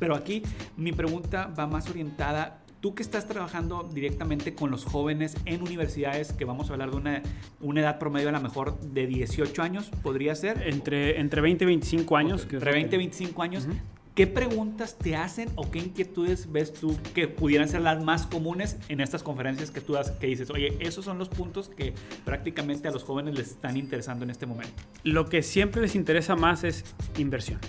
Pero 0.00 0.16
aquí 0.16 0.42
mi 0.76 0.92
pregunta 0.92 1.46
va 1.56 1.66
más 1.68 1.88
orientada. 1.88 2.63
Tú 2.84 2.94
que 2.94 3.02
estás 3.02 3.26
trabajando 3.26 3.88
directamente 3.94 4.54
con 4.54 4.70
los 4.70 4.84
jóvenes 4.84 5.38
en 5.46 5.62
universidades, 5.62 6.34
que 6.34 6.44
vamos 6.44 6.68
a 6.68 6.74
hablar 6.74 6.90
de 6.90 6.96
una, 6.98 7.22
una 7.62 7.80
edad 7.80 7.98
promedio 7.98 8.28
a 8.28 8.32
lo 8.32 8.42
mejor 8.42 8.78
de 8.78 9.06
18 9.06 9.62
años, 9.62 9.86
podría 10.02 10.34
ser. 10.34 10.68
Entre, 10.68 11.18
entre 11.18 11.40
20 11.40 11.64
y 11.64 11.66
25 11.66 12.14
años. 12.18 12.44
que 12.44 12.56
Entre 12.56 12.70
lo 12.72 12.74
20 12.74 12.88
y 12.88 12.90
que- 12.90 12.96
25 12.98 13.42
años. 13.42 13.64
Ujú. 13.64 13.72
¿Qué 14.14 14.26
preguntas 14.26 14.98
te 14.98 15.16
hacen 15.16 15.48
o 15.54 15.70
qué 15.70 15.78
inquietudes 15.78 16.52
ves 16.52 16.74
tú 16.74 16.94
que 17.14 17.26
pudieran 17.26 17.70
ser 17.70 17.80
las 17.80 18.04
más 18.04 18.26
comunes 18.26 18.76
en 18.90 19.00
estas 19.00 19.22
conferencias 19.22 19.70
que 19.70 19.80
tú 19.80 19.94
das? 19.94 20.10
Que 20.10 20.26
dices, 20.26 20.50
oye, 20.50 20.76
esos 20.80 21.06
son 21.06 21.16
los 21.16 21.30
puntos 21.30 21.70
que 21.70 21.94
prácticamente 22.26 22.86
a 22.88 22.90
los 22.90 23.02
jóvenes 23.02 23.34
les 23.34 23.48
están 23.52 23.78
interesando 23.78 24.24
en 24.24 24.30
este 24.30 24.44
momento. 24.44 24.74
Lo 25.04 25.30
que 25.30 25.42
siempre 25.42 25.80
les 25.80 25.94
interesa 25.94 26.36
más 26.36 26.64
es 26.64 26.84
inversión. 27.16 27.60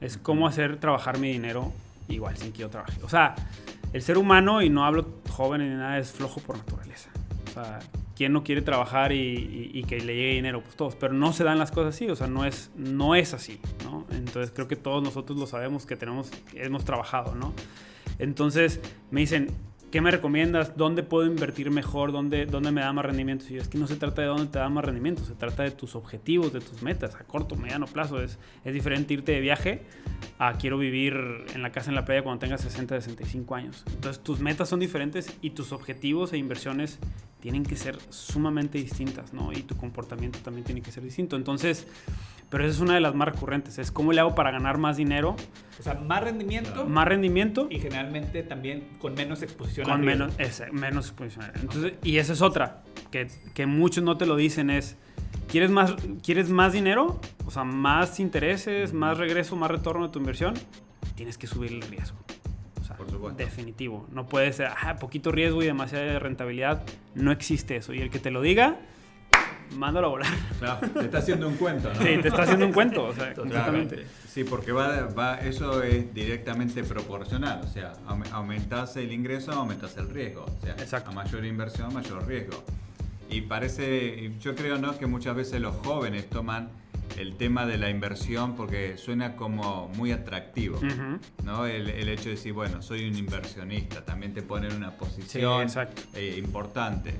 Es 0.00 0.16
cómo 0.18 0.46
hacer 0.46 0.78
trabajar 0.78 1.18
mi 1.18 1.32
dinero 1.32 1.72
igual 2.08 2.36
sin 2.36 2.52
que 2.52 2.60
yo 2.60 2.70
trabaje. 2.70 3.02
O 3.02 3.08
sea, 3.08 3.34
el 3.92 4.02
ser 4.02 4.18
humano, 4.18 4.62
y 4.62 4.68
no 4.68 4.84
hablo 4.84 5.06
joven 5.28 5.62
ni 5.62 5.68
nada, 5.68 5.98
es 5.98 6.12
flojo 6.12 6.40
por 6.40 6.56
naturaleza. 6.56 7.10
O 7.48 7.52
sea, 7.52 7.80
¿quién 8.14 8.32
no 8.32 8.44
quiere 8.44 8.62
trabajar 8.62 9.12
y, 9.12 9.84
que 9.88 9.98
le 9.98 10.14
llegue 10.14 10.34
dinero? 10.34 10.62
Pues 10.62 10.76
todos, 10.76 10.94
pero 10.94 11.12
no 11.12 11.32
se 11.32 11.42
dan 11.42 11.58
las 11.58 11.70
cosas 11.70 11.94
así, 11.94 12.08
o 12.08 12.16
sea, 12.16 12.26
no 12.26 12.44
es, 12.44 12.70
no 12.76 13.14
es 13.14 13.34
así, 13.34 13.60
¿no? 13.84 14.06
Entonces 14.10 14.52
creo 14.54 14.68
que 14.68 14.76
todos 14.76 15.02
nosotros 15.02 15.38
lo 15.38 15.46
sabemos 15.46 15.86
que 15.86 15.96
tenemos, 15.96 16.30
hemos 16.54 16.84
trabajado, 16.84 17.34
¿no? 17.34 17.52
Entonces 18.18 18.80
me 19.10 19.20
dicen, 19.20 19.48
¿qué 19.90 20.00
me 20.00 20.10
recomiendas? 20.10 20.76
¿Dónde 20.76 21.02
puedo 21.02 21.26
invertir 21.26 21.70
mejor? 21.70 22.12
¿Dónde, 22.12 22.46
dónde 22.46 22.70
me 22.70 22.80
da 22.80 22.92
más 22.92 23.04
rendimiento? 23.04 23.44
Y 23.50 23.56
es 23.56 23.68
que 23.68 23.78
no 23.78 23.86
se 23.86 23.96
trata 23.96 24.22
de 24.22 24.28
dónde 24.28 24.46
te 24.46 24.58
da 24.58 24.68
más 24.68 24.84
rendimiento, 24.84 25.24
se 25.24 25.34
trata 25.34 25.62
de 25.62 25.70
tus 25.70 25.94
objetivos, 25.94 26.52
de 26.52 26.60
tus 26.60 26.82
metas 26.82 27.14
a 27.16 27.24
corto, 27.24 27.56
mediano 27.56 27.86
plazo. 27.86 28.22
Es, 28.22 28.38
es 28.64 28.74
diferente 28.74 29.14
irte 29.14 29.32
de 29.32 29.40
viaje 29.40 29.82
a 30.38 30.54
quiero 30.54 30.78
vivir 30.78 31.14
en 31.54 31.62
la 31.62 31.72
casa 31.72 31.90
en 31.90 31.96
la 31.96 32.04
playa 32.04 32.22
cuando 32.22 32.38
tengas 32.38 32.60
60, 32.60 33.00
65 33.00 33.54
años. 33.54 33.84
Entonces 33.88 34.22
tus 34.22 34.40
metas 34.40 34.68
son 34.68 34.80
diferentes 34.80 35.36
y 35.42 35.50
tus 35.50 35.72
objetivos 35.72 36.32
e 36.32 36.38
inversiones 36.38 36.98
tienen 37.40 37.64
que 37.64 37.76
ser 37.76 37.98
sumamente 38.10 38.78
distintas, 38.78 39.32
¿no? 39.32 39.52
Y 39.52 39.62
tu 39.62 39.76
comportamiento 39.76 40.38
también 40.40 40.64
tiene 40.64 40.82
que 40.82 40.92
ser 40.92 41.02
distinto. 41.02 41.36
Entonces, 41.36 41.86
pero 42.50 42.64
esa 42.64 42.74
es 42.74 42.80
una 42.80 42.94
de 42.94 43.00
las 43.00 43.14
más 43.14 43.28
recurrentes, 43.28 43.78
es 43.78 43.92
cómo 43.92 44.12
le 44.12 44.20
hago 44.20 44.34
para 44.34 44.50
ganar 44.50 44.76
más 44.76 44.96
dinero. 44.96 45.36
O 45.78 45.82
sea, 45.82 45.94
más 45.94 46.22
rendimiento. 46.22 46.84
Más 46.84 47.06
rendimiento. 47.06 47.68
Y 47.70 47.78
generalmente 47.78 48.42
también 48.42 48.88
con 48.98 49.14
menos 49.14 49.42
exposición. 49.42 49.86
Con 49.86 50.00
menos, 50.00 50.34
menos 50.72 51.06
exposición. 51.06 51.46
Entonces, 51.54 51.92
y 52.02 52.18
esa 52.18 52.32
es 52.32 52.42
otra, 52.42 52.82
que, 53.12 53.28
que, 53.54 53.66
muchos 53.66 54.02
no 54.02 54.16
te 54.18 54.26
lo 54.26 54.34
dicen, 54.34 54.68
es, 54.68 54.96
¿quieres 55.48 55.70
más, 55.70 55.94
¿quieres 56.24 56.50
más 56.50 56.72
dinero? 56.72 57.20
O 57.46 57.52
sea, 57.52 57.62
más 57.62 58.18
intereses, 58.18 58.92
más 58.92 59.16
regreso, 59.16 59.54
más 59.54 59.70
retorno 59.70 60.08
de 60.08 60.12
tu 60.12 60.18
inversión. 60.18 60.54
Tienes 61.14 61.38
que 61.38 61.46
subir 61.46 61.72
el 61.72 61.82
riesgo. 61.82 62.18
O 62.80 62.84
sea, 62.84 62.96
definitivo. 63.36 64.08
No 64.10 64.26
puede 64.26 64.52
ser, 64.52 64.70
ah, 64.82 64.96
poquito 64.96 65.30
riesgo 65.30 65.62
y 65.62 65.66
demasiada 65.66 66.18
rentabilidad. 66.18 66.82
No 67.14 67.30
existe 67.30 67.76
eso. 67.76 67.94
Y 67.94 68.00
el 68.00 68.10
que 68.10 68.18
te 68.18 68.32
lo 68.32 68.42
diga 68.42 68.80
mándalo 69.76 70.08
a 70.08 70.10
volar. 70.10 70.32
Claro, 70.58 70.88
te 70.92 71.04
está 71.04 71.18
haciendo 71.18 71.48
un 71.48 71.56
cuento, 71.56 71.88
¿no? 71.92 72.00
Sí, 72.00 72.18
te 72.20 72.28
está 72.28 72.42
haciendo 72.42 72.66
un 72.66 72.72
cuento, 72.72 73.04
o 73.04 73.14
sea, 73.14 73.34
Sí, 74.28 74.44
porque 74.44 74.72
va, 74.72 75.06
va, 75.06 75.36
eso 75.40 75.82
es 75.82 76.12
directamente 76.14 76.84
proporcional, 76.84 77.62
o 77.64 77.66
sea, 77.66 77.94
aumentas 78.32 78.96
el 78.96 79.12
ingreso, 79.12 79.52
aumentas 79.52 79.96
el 79.96 80.08
riesgo, 80.08 80.44
o 80.44 80.64
sea, 80.64 80.74
Exacto. 80.74 81.10
a 81.10 81.14
mayor 81.14 81.44
inversión, 81.44 81.92
mayor 81.92 82.26
riesgo. 82.26 82.62
Y 83.28 83.42
parece, 83.42 84.32
yo 84.40 84.54
creo, 84.54 84.78
¿no? 84.78 84.98
Que 84.98 85.06
muchas 85.06 85.36
veces 85.36 85.60
los 85.60 85.74
jóvenes 85.76 86.28
toman 86.28 86.70
el 87.18 87.36
tema 87.36 87.66
de 87.66 87.78
la 87.78 87.90
inversión 87.90 88.56
porque 88.56 88.96
suena 88.96 89.36
como 89.36 89.88
muy 89.96 90.12
atractivo, 90.12 90.80
¿no? 91.44 91.66
El, 91.66 91.88
el, 91.88 92.08
hecho 92.08 92.24
de 92.24 92.30
decir, 92.30 92.52
bueno, 92.52 92.82
soy 92.82 93.08
un 93.08 93.16
inversionista, 93.16 94.04
también 94.04 94.32
te 94.32 94.42
pone 94.42 94.68
en 94.68 94.76
una 94.76 94.92
posición 94.92 95.68
eh, 96.14 96.36
importante. 96.38 97.14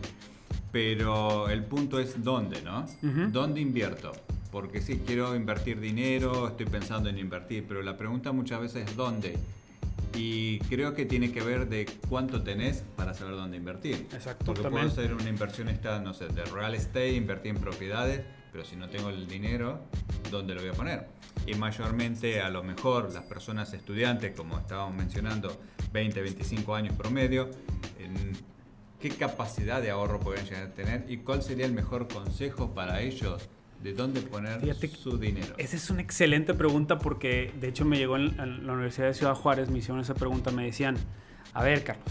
Pero 0.72 1.48
el 1.48 1.64
punto 1.64 1.98
es 1.98 2.22
dónde, 2.22 2.62
¿no? 2.62 2.86
¿Dónde 3.32 3.60
invierto? 3.60 4.12
Porque 4.52 4.80
sí, 4.80 5.02
quiero 5.06 5.34
invertir 5.36 5.80
dinero, 5.80 6.48
estoy 6.48 6.66
pensando 6.66 7.08
en 7.08 7.18
invertir, 7.18 7.64
pero 7.66 7.82
la 7.82 7.96
pregunta 7.96 8.32
muchas 8.32 8.60
veces 8.60 8.88
es 8.88 8.96
dónde. 8.96 9.36
Y 10.14 10.58
creo 10.60 10.94
que 10.94 11.06
tiene 11.06 11.30
que 11.32 11.40
ver 11.40 11.68
de 11.68 11.86
cuánto 12.08 12.42
tenés 12.42 12.82
para 12.96 13.14
saber 13.14 13.36
dónde 13.36 13.56
invertir. 13.56 14.08
Exacto. 14.12 14.46
Porque 14.46 14.68
puedo 14.68 14.90
ser 14.90 15.14
una 15.14 15.28
inversionista, 15.28 16.00
no 16.00 16.14
sé, 16.14 16.28
de 16.28 16.44
real 16.44 16.74
estate, 16.74 17.12
invertir 17.12 17.54
en 17.54 17.60
propiedades, 17.60 18.22
pero 18.52 18.64
si 18.64 18.74
no 18.74 18.88
tengo 18.88 19.10
el 19.10 19.28
dinero, 19.28 19.80
¿dónde 20.30 20.54
lo 20.54 20.60
voy 20.60 20.70
a 20.70 20.74
poner? 20.74 21.06
Y 21.46 21.54
mayormente, 21.54 22.40
a 22.40 22.50
lo 22.50 22.62
mejor, 22.62 23.12
las 23.12 23.24
personas 23.24 23.72
estudiantes, 23.72 24.34
como 24.36 24.58
estábamos 24.58 24.96
mencionando, 24.96 25.60
20, 25.92 26.20
25 26.22 26.74
años 26.74 26.94
promedio, 26.96 27.50
en, 27.98 28.32
qué 29.00 29.08
capacidad 29.08 29.80
de 29.82 29.90
ahorro 29.90 30.20
pueden 30.20 30.44
llegar 30.44 30.64
a 30.64 30.74
tener 30.74 31.04
y 31.08 31.18
cuál 31.18 31.42
sería 31.42 31.66
el 31.66 31.72
mejor 31.72 32.06
consejo 32.06 32.74
para 32.74 33.00
ellos 33.00 33.48
de 33.82 33.94
dónde 33.94 34.20
poner 34.20 34.60
su 34.88 35.18
dinero. 35.18 35.54
Esa 35.56 35.76
es 35.76 35.88
una 35.90 36.02
excelente 36.02 36.52
pregunta 36.52 36.98
porque 36.98 37.52
de 37.58 37.68
hecho 37.68 37.84
me 37.84 37.96
llegó 37.96 38.16
en, 38.16 38.36
la 38.36 38.72
Universidad 38.72 39.06
de 39.06 39.14
Ciudad 39.14 39.34
Juárez, 39.34 39.70
me 39.70 39.78
hicieron 39.78 40.00
esa 40.00 40.14
pregunta, 40.14 40.50
me 40.50 40.64
decían, 40.64 40.96
a 41.54 41.62
ver 41.62 41.82
Carlos, 41.82 42.04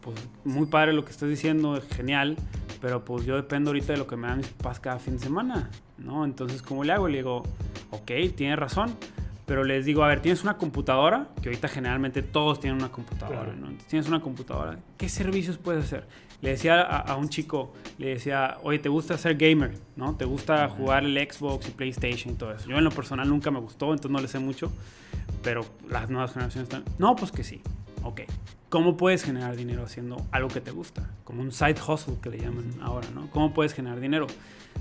pues 0.00 0.16
muy 0.44 0.66
padre 0.66 0.94
lo 0.94 1.04
que 1.04 1.10
estás 1.10 1.28
diciendo, 1.28 1.82
genial, 1.94 2.36
pero 2.80 3.04
pues 3.04 3.26
yo 3.26 3.36
dependo 3.36 3.70
ahorita 3.70 3.92
de 3.92 3.98
lo 3.98 4.06
que 4.06 4.16
me 4.16 4.28
dan 4.28 4.38
mis 4.38 4.48
papás 4.48 4.80
cada 4.80 4.98
fin 4.98 5.18
de 5.18 5.24
semana, 5.24 5.70
¿no? 5.98 6.24
Entonces, 6.24 6.62
¿cómo 6.62 6.82
le 6.82 6.92
hago? 6.92 7.08
Le 7.08 7.18
digo, 7.18 7.42
ok, 7.90 8.12
tienes 8.34 8.58
razón, 8.58 8.96
pero 9.46 9.62
les 9.62 9.84
digo, 9.84 10.02
a 10.02 10.08
ver, 10.08 10.20
tienes 10.20 10.42
una 10.42 10.58
computadora, 10.58 11.28
que 11.40 11.48
ahorita 11.48 11.68
generalmente 11.68 12.22
todos 12.22 12.58
tienen 12.58 12.78
una 12.78 12.90
computadora, 12.90 13.54
¿no? 13.54 13.68
tienes 13.88 14.08
una 14.08 14.20
computadora, 14.20 14.78
¿qué 14.98 15.08
servicios 15.08 15.56
puedes 15.56 15.84
hacer? 15.84 16.06
Le 16.42 16.50
decía 16.50 16.82
a, 16.82 17.16
un 17.16 17.28
chico, 17.30 17.72
le 17.96 18.08
decía, 18.08 18.58
oye, 18.62 18.78
¿te 18.78 18.90
gusta 18.90 19.16
ser 19.16 19.36
gamer? 19.36 19.74
¿No? 19.94 20.16
¿Te 20.16 20.26
gusta 20.26 20.68
jugar 20.68 21.04
el 21.04 21.16
Xbox 21.16 21.68
y 21.68 21.70
PlayStation 21.70 22.34
y 22.34 22.36
todo 22.36 22.52
eso? 22.52 22.68
Yo 22.68 22.76
en 22.76 22.84
lo 22.84 22.90
personal 22.90 23.28
nunca 23.28 23.50
me 23.50 23.58
gustó, 23.58 23.86
entonces 23.86 24.10
no 24.10 24.20
le 24.20 24.28
sé 24.28 24.38
mucho, 24.38 24.70
pero 25.42 25.64
las 25.88 26.10
nuevas 26.10 26.32
generaciones 26.32 26.68
están... 26.68 26.84
No, 26.98 27.16
pues 27.16 27.32
que 27.32 27.42
sí. 27.42 27.62
Ok. 28.06 28.20
¿Cómo 28.68 28.96
puedes 28.96 29.24
generar 29.24 29.56
dinero 29.56 29.82
haciendo 29.82 30.24
algo 30.30 30.48
que 30.48 30.60
te 30.60 30.70
gusta? 30.70 31.10
Como 31.24 31.42
un 31.42 31.50
side 31.50 31.76
hustle 31.86 32.14
que 32.22 32.30
le 32.30 32.38
llaman 32.38 32.74
ahora, 32.80 33.08
¿no? 33.14 33.28
¿Cómo 33.30 33.52
puedes 33.52 33.74
generar 33.74 34.00
dinero? 34.00 34.26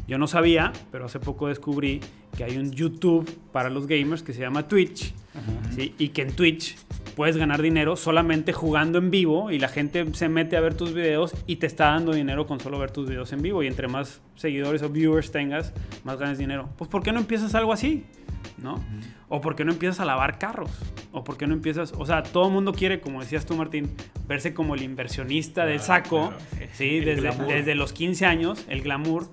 Yo 0.08 0.18
no 0.18 0.28
sabía, 0.28 0.72
pero 0.92 1.06
hace 1.06 1.20
poco 1.20 1.48
descubrí 1.48 2.02
que 2.38 2.44
hay 2.44 2.58
un 2.58 2.72
YouTube 2.72 3.30
para 3.52 3.70
los 3.70 3.88
gamers 3.88 4.22
que 4.22 4.34
se 4.34 4.42
llama 4.42 4.68
Twitch. 4.68 5.14
¿sí? 5.76 5.96
Y 5.98 6.10
que 6.10 6.22
en 6.22 6.34
Twitch 6.34 6.78
puedes 7.16 7.38
ganar 7.38 7.62
dinero 7.62 7.96
solamente 7.96 8.54
jugando 8.54 9.00
en 9.00 9.10
vivo 9.10 9.50
y 9.50 9.58
la 9.58 9.70
gente 9.70 10.06
se 10.14 10.30
mete 10.30 10.58
a 10.58 10.62
ver 10.62 10.76
tus 10.76 10.94
videos 10.94 11.34
y 11.48 11.56
te 11.56 11.66
está 11.66 11.86
dando 11.86 12.14
dinero 12.14 12.46
con 12.46 12.60
solo 12.60 12.78
ver 12.78 12.92
tus 12.92 13.10
videos 13.10 13.34
en 13.34 13.42
vivo. 13.42 13.64
Y 13.64 13.68
entre 13.68 13.88
más 13.88 14.22
seguidores 14.36 14.84
o 14.84 14.90
viewers 14.90 15.32
tengas, 15.32 15.74
más 16.04 16.20
ganas 16.20 16.38
dinero. 16.38 16.70
Pues 16.78 16.90
¿por 16.90 17.02
qué 17.02 17.12
no 17.12 17.20
empiezas 17.20 17.56
algo 17.56 17.74
así? 17.74 18.06
¿No? 18.58 18.84
O 19.30 19.42
por 19.42 19.56
qué 19.56 19.66
no 19.66 19.72
empiezas 19.72 20.00
a 20.00 20.06
lavar 20.06 20.38
carros. 20.38 20.72
O 21.12 21.24
por 21.24 21.38
qué 21.38 21.48
no 21.48 21.54
empiezas, 21.54 21.94
o 21.98 22.06
sea, 22.06 22.24
todo 22.24 22.48
el 22.48 22.54
mundo 22.54 22.74
quiere, 22.74 23.00
como 23.00 23.22
decías 23.22 23.46
tú 23.46 23.56
Martín, 23.56 23.96
verse 24.28 24.54
como 24.54 24.76
el 24.76 24.84
inversionista 24.84 25.66
del 25.66 25.80
saco, 25.80 26.34
¿sí? 26.74 27.00
Desde, 27.00 27.32
desde, 27.46 27.76
los 27.76 27.94
15 27.94 28.26
años, 28.26 28.66
el 28.68 28.82
glamour. 28.82 29.28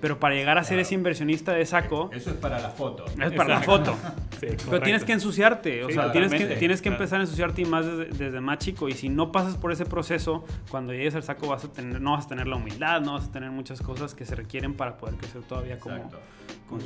Pero 0.00 0.20
para 0.20 0.34
llegar 0.34 0.58
a 0.58 0.64
ser 0.64 0.78
ese 0.78 0.94
inversionista 0.94 1.52
de 1.52 1.66
saco... 1.66 2.10
Eso 2.12 2.30
es 2.30 2.36
para 2.36 2.60
la 2.60 2.70
foto. 2.70 3.04
Es 3.06 3.32
para 3.32 3.48
la 3.48 3.62
foto. 3.62 3.96
pero 4.40 4.80
tienes 4.80 5.04
que 5.04 5.12
ensuciarte, 5.12 5.84
o 5.84 5.90
sea, 5.90 6.12
tienes 6.12 6.32
que, 6.32 6.46
tienes 6.56 6.82
que 6.82 6.88
empezar 6.88 7.18
a 7.18 7.22
ensuciarte 7.22 7.62
y 7.62 7.64
más 7.64 7.86
desde, 7.86 8.40
más 8.40 8.58
chico. 8.58 8.88
Y 8.88 8.92
si 8.92 9.08
no 9.08 9.32
pasas 9.32 9.56
por 9.56 9.72
ese 9.72 9.86
proceso, 9.86 10.44
cuando 10.70 10.92
llegues 10.92 11.14
al 11.14 11.22
saco 11.22 11.48
vas 11.48 11.64
a 11.64 11.72
tener, 11.72 12.00
no 12.00 12.12
vas 12.12 12.26
a 12.26 12.28
tener 12.28 12.46
la 12.46 12.56
humildad, 12.56 13.00
no 13.00 13.14
vas 13.14 13.26
a 13.26 13.32
tener 13.32 13.50
muchas 13.50 13.80
cosas 13.80 14.14
que 14.14 14.24
se 14.24 14.34
requieren 14.34 14.74
para 14.74 14.96
poder 14.96 15.16
crecer 15.16 15.42
todavía 15.42 15.78
como... 15.78 16.10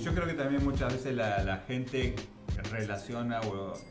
Yo 0.02 0.14
creo 0.14 0.26
que 0.26 0.34
también 0.34 0.64
muchas 0.64 0.92
veces 0.92 1.14
la, 1.14 1.42
la 1.42 1.58
gente 1.58 2.14
relaciona 2.70 3.40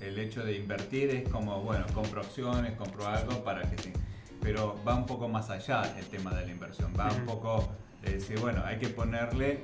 el 0.01 0.19
hecho 0.19 0.43
de 0.43 0.57
invertir 0.57 1.09
es 1.09 1.29
como, 1.29 1.61
bueno, 1.61 1.85
compro 1.93 2.21
acciones, 2.21 2.73
compro 2.77 3.07
algo 3.07 3.43
para 3.43 3.61
que 3.69 3.77
sí. 3.81 3.93
Pero 4.41 4.79
va 4.87 4.95
un 4.95 5.05
poco 5.05 5.27
más 5.27 5.49
allá 5.49 5.83
el 5.97 6.05
tema 6.05 6.33
de 6.33 6.45
la 6.45 6.51
inversión. 6.51 6.91
Va 6.97 7.11
un 7.11 7.25
poco 7.25 7.69
de 8.01 8.13
decir, 8.13 8.39
bueno, 8.39 8.63
hay 8.65 8.77
que 8.77 8.87
ponerle 8.87 9.61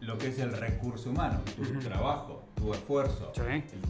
lo 0.00 0.18
que 0.18 0.28
es 0.28 0.38
el 0.38 0.52
recurso 0.52 1.10
humano, 1.10 1.40
tu 1.56 1.78
trabajo, 1.78 2.44
tu 2.56 2.74
esfuerzo, 2.74 3.32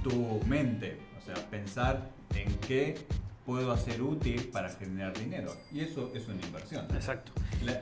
tu 0.02 0.40
mente. 0.46 0.98
O 1.18 1.24
sea, 1.24 1.34
pensar 1.50 2.10
en 2.34 2.54
qué 2.58 2.96
puedo 3.44 3.72
hacer 3.72 4.00
útil 4.02 4.48
para 4.52 4.68
generar 4.70 5.18
dinero. 5.18 5.56
Y 5.72 5.80
eso 5.80 6.12
es 6.14 6.28
una 6.28 6.40
inversión. 6.42 6.86
Exacto. 6.94 7.32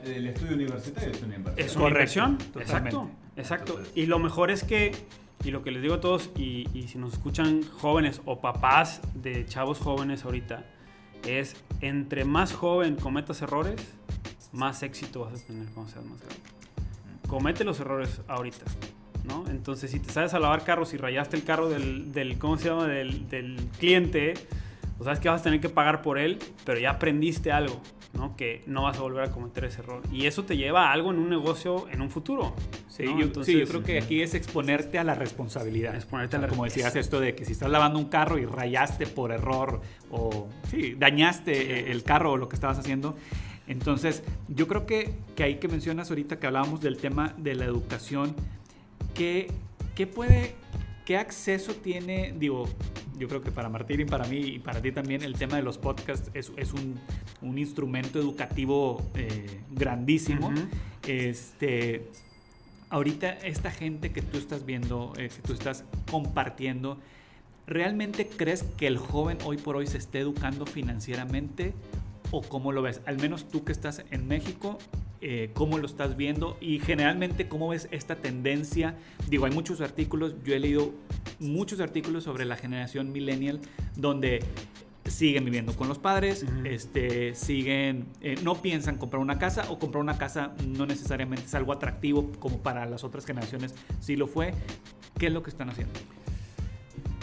el 0.05 0.27
estudio 0.27 0.55
universitario 0.55 1.11
es 1.11 1.21
una 1.21 1.35
inversión. 1.35 1.67
Es 1.67 1.75
una 1.75 1.87
inversión, 1.87 2.37
exacto. 2.55 3.09
Exacto. 3.41 3.79
y 3.95 4.05
lo 4.05 4.19
mejor 4.19 4.51
es 4.51 4.63
que 4.63 4.91
y 5.43 5.51
lo 5.51 5.63
que 5.63 5.71
les 5.71 5.81
digo 5.81 5.95
a 5.95 6.01
todos, 6.01 6.29
y, 6.37 6.67
si 6.87 6.97
nos 6.97 7.13
escuchan 7.13 7.63
jóvenes 7.63 8.21
o 8.25 8.41
papás 8.41 9.01
de 9.15 9.45
chavos 9.45 9.79
jóvenes 9.79 10.23
ahorita, 10.23 10.65
es 11.27 11.55
entre 11.81 12.25
más 12.25 12.53
joven 12.53 12.95
cometas 12.95 13.41
errores, 13.41 13.81
más 14.51 14.83
éxito 14.83 15.21
vas 15.21 15.41
a 15.41 15.47
tener 15.47 15.67
cuando 15.69 15.91
seas 15.91 16.05
más 16.05 16.19
grande. 16.19 16.41
Comete 17.27 17.63
los 17.63 17.79
errores 17.79 18.21
ahorita, 18.27 18.65
¿no? 19.23 19.45
Entonces, 19.49 19.91
si 19.91 19.99
te 19.99 20.11
sabes 20.11 20.33
a 20.33 20.39
lavar 20.39 20.63
carros 20.63 20.93
y 20.93 20.97
rayaste 20.97 21.37
el 21.37 21.43
carro 21.43 21.69
del, 21.69 22.11
del 22.11 22.37
¿cómo 22.37 22.57
se 22.57 22.69
llama? 22.69 22.87
Del, 22.87 23.27
del 23.29 23.55
cliente, 23.79 24.33
pues 24.97 25.05
sabes 25.05 25.19
que 25.19 25.29
vas 25.29 25.41
a 25.41 25.43
tener 25.43 25.61
que 25.61 25.69
pagar 25.69 26.01
por 26.01 26.19
él, 26.19 26.37
pero 26.65 26.79
ya 26.79 26.91
aprendiste 26.91 27.51
algo. 27.51 27.81
¿No? 28.13 28.35
que 28.35 28.63
no 28.67 28.83
vas 28.83 28.97
a 28.97 29.01
volver 29.01 29.23
a 29.23 29.31
cometer 29.31 29.65
ese 29.65 29.81
error. 29.81 30.01
Y 30.11 30.25
eso 30.25 30.43
te 30.43 30.57
lleva 30.57 30.89
a 30.89 30.91
algo 30.91 31.11
en 31.11 31.19
un 31.19 31.29
negocio 31.29 31.87
en 31.89 32.01
un 32.01 32.09
futuro. 32.09 32.53
Sí, 32.87 33.05
yo, 33.17 33.31
creo 33.31 33.83
que 33.83 33.99
aquí 33.99 34.21
es 34.21 34.33
exponerte 34.33 34.99
a 34.99 35.03
la 35.03 35.15
responsabilidad. 35.15 35.95
Exponerte 35.95 36.35
a 36.35 36.39
la 36.39 36.47
Como 36.47 36.65
decías 36.65 36.95
esto 36.95 37.19
de 37.19 37.35
que 37.35 37.45
si 37.45 37.53
estás 37.53 37.69
lavando 37.69 37.99
un 37.99 38.05
carro 38.05 38.37
y 38.37 38.45
rayaste 38.45 39.07
por 39.07 39.31
error 39.31 39.81
o 40.09 40.47
sí, 40.69 40.95
dañaste 40.97 41.91
el 41.91 42.03
carro 42.03 42.33
o 42.33 42.37
lo 42.37 42.49
que 42.49 42.55
estabas 42.55 42.77
haciendo. 42.79 43.15
Entonces, 43.67 44.23
yo 44.49 44.67
creo 44.67 44.85
que, 44.85 45.13
que 45.35 45.43
ahí 45.43 45.55
que 45.55 45.67
mencionas 45.67 46.09
ahorita 46.09 46.39
que 46.39 46.47
hablábamos 46.47 46.81
del 46.81 46.97
tema 46.97 47.33
de 47.37 47.55
la 47.55 47.65
educación, 47.65 48.35
¿qué, 49.13 49.47
qué 49.95 50.07
puede 50.07 50.55
¿qué 51.05 51.17
acceso 51.17 51.73
tiene, 51.73 52.33
digo, 52.37 52.67
yo 53.17 53.27
creo 53.27 53.41
que 53.41 53.51
para 53.51 53.69
Martín 53.69 54.01
y 54.01 54.05
para 54.05 54.25
mí 54.25 54.37
y 54.37 54.59
para 54.59 54.81
ti 54.81 54.91
también 54.91 55.21
el 55.21 55.33
tema 55.33 55.55
de 55.55 55.61
los 55.61 55.77
podcasts 55.77 56.31
es, 56.33 56.51
es 56.57 56.73
un, 56.73 56.99
un, 57.41 57.57
instrumento 57.57 58.19
educativo 58.19 59.01
eh, 59.15 59.61
grandísimo. 59.69 60.51
Este, 61.07 62.07
ahorita 62.89 63.29
esta 63.29 63.71
gente 63.71 64.11
que 64.11 64.21
tú 64.21 64.37
estás 64.37 64.65
viendo, 64.65 65.13
eh, 65.17 65.29
que 65.29 65.41
tú 65.41 65.53
estás 65.53 65.83
compartiendo, 66.09 66.97
¿realmente 67.67 68.27
crees 68.27 68.63
que 68.63 68.87
el 68.87 68.97
joven 68.97 69.37
hoy 69.45 69.57
por 69.57 69.75
hoy 69.75 69.87
se 69.87 69.97
esté 69.97 70.19
educando 70.19 70.65
financieramente? 70.65 71.73
¿O 72.31 72.41
cómo 72.41 72.71
lo 72.71 72.81
ves? 72.81 73.01
Al 73.05 73.17
menos 73.17 73.49
tú 73.49 73.63
que 73.63 73.71
estás 73.71 74.03
en 74.09 74.27
México, 74.27 74.77
eh, 75.21 75.51
cómo 75.53 75.77
lo 75.77 75.85
estás 75.85 76.17
viendo 76.17 76.57
y 76.59 76.79
generalmente 76.79 77.47
cómo 77.47 77.69
ves 77.69 77.87
esta 77.91 78.15
tendencia. 78.15 78.95
Digo, 79.29 79.45
hay 79.45 79.51
muchos 79.51 79.79
artículos, 79.81 80.35
yo 80.43 80.55
he 80.55 80.59
leído 80.59 80.93
muchos 81.39 81.79
artículos 81.79 82.23
sobre 82.23 82.45
la 82.45 82.55
generación 82.55 83.11
millennial 83.11 83.59
donde 83.95 84.43
siguen 85.05 85.45
viviendo 85.45 85.75
con 85.75 85.87
los 85.87 85.99
padres, 85.99 86.45
este, 86.63 87.35
siguen, 87.35 88.05
eh, 88.21 88.35
no 88.43 88.61
piensan 88.61 88.97
comprar 88.97 89.21
una 89.21 89.37
casa 89.37 89.65
o 89.69 89.77
comprar 89.77 90.01
una 90.01 90.17
casa 90.17 90.53
no 90.67 90.85
necesariamente 90.85 91.45
es 91.45 91.55
algo 91.55 91.73
atractivo 91.73 92.31
como 92.39 92.59
para 92.59 92.85
las 92.85 93.03
otras 93.03 93.25
generaciones 93.25 93.75
sí 93.99 94.15
lo 94.15 94.27
fue. 94.27 94.53
¿Qué 95.19 95.27
es 95.27 95.33
lo 95.33 95.43
que 95.43 95.51
están 95.51 95.69
haciendo? 95.69 95.99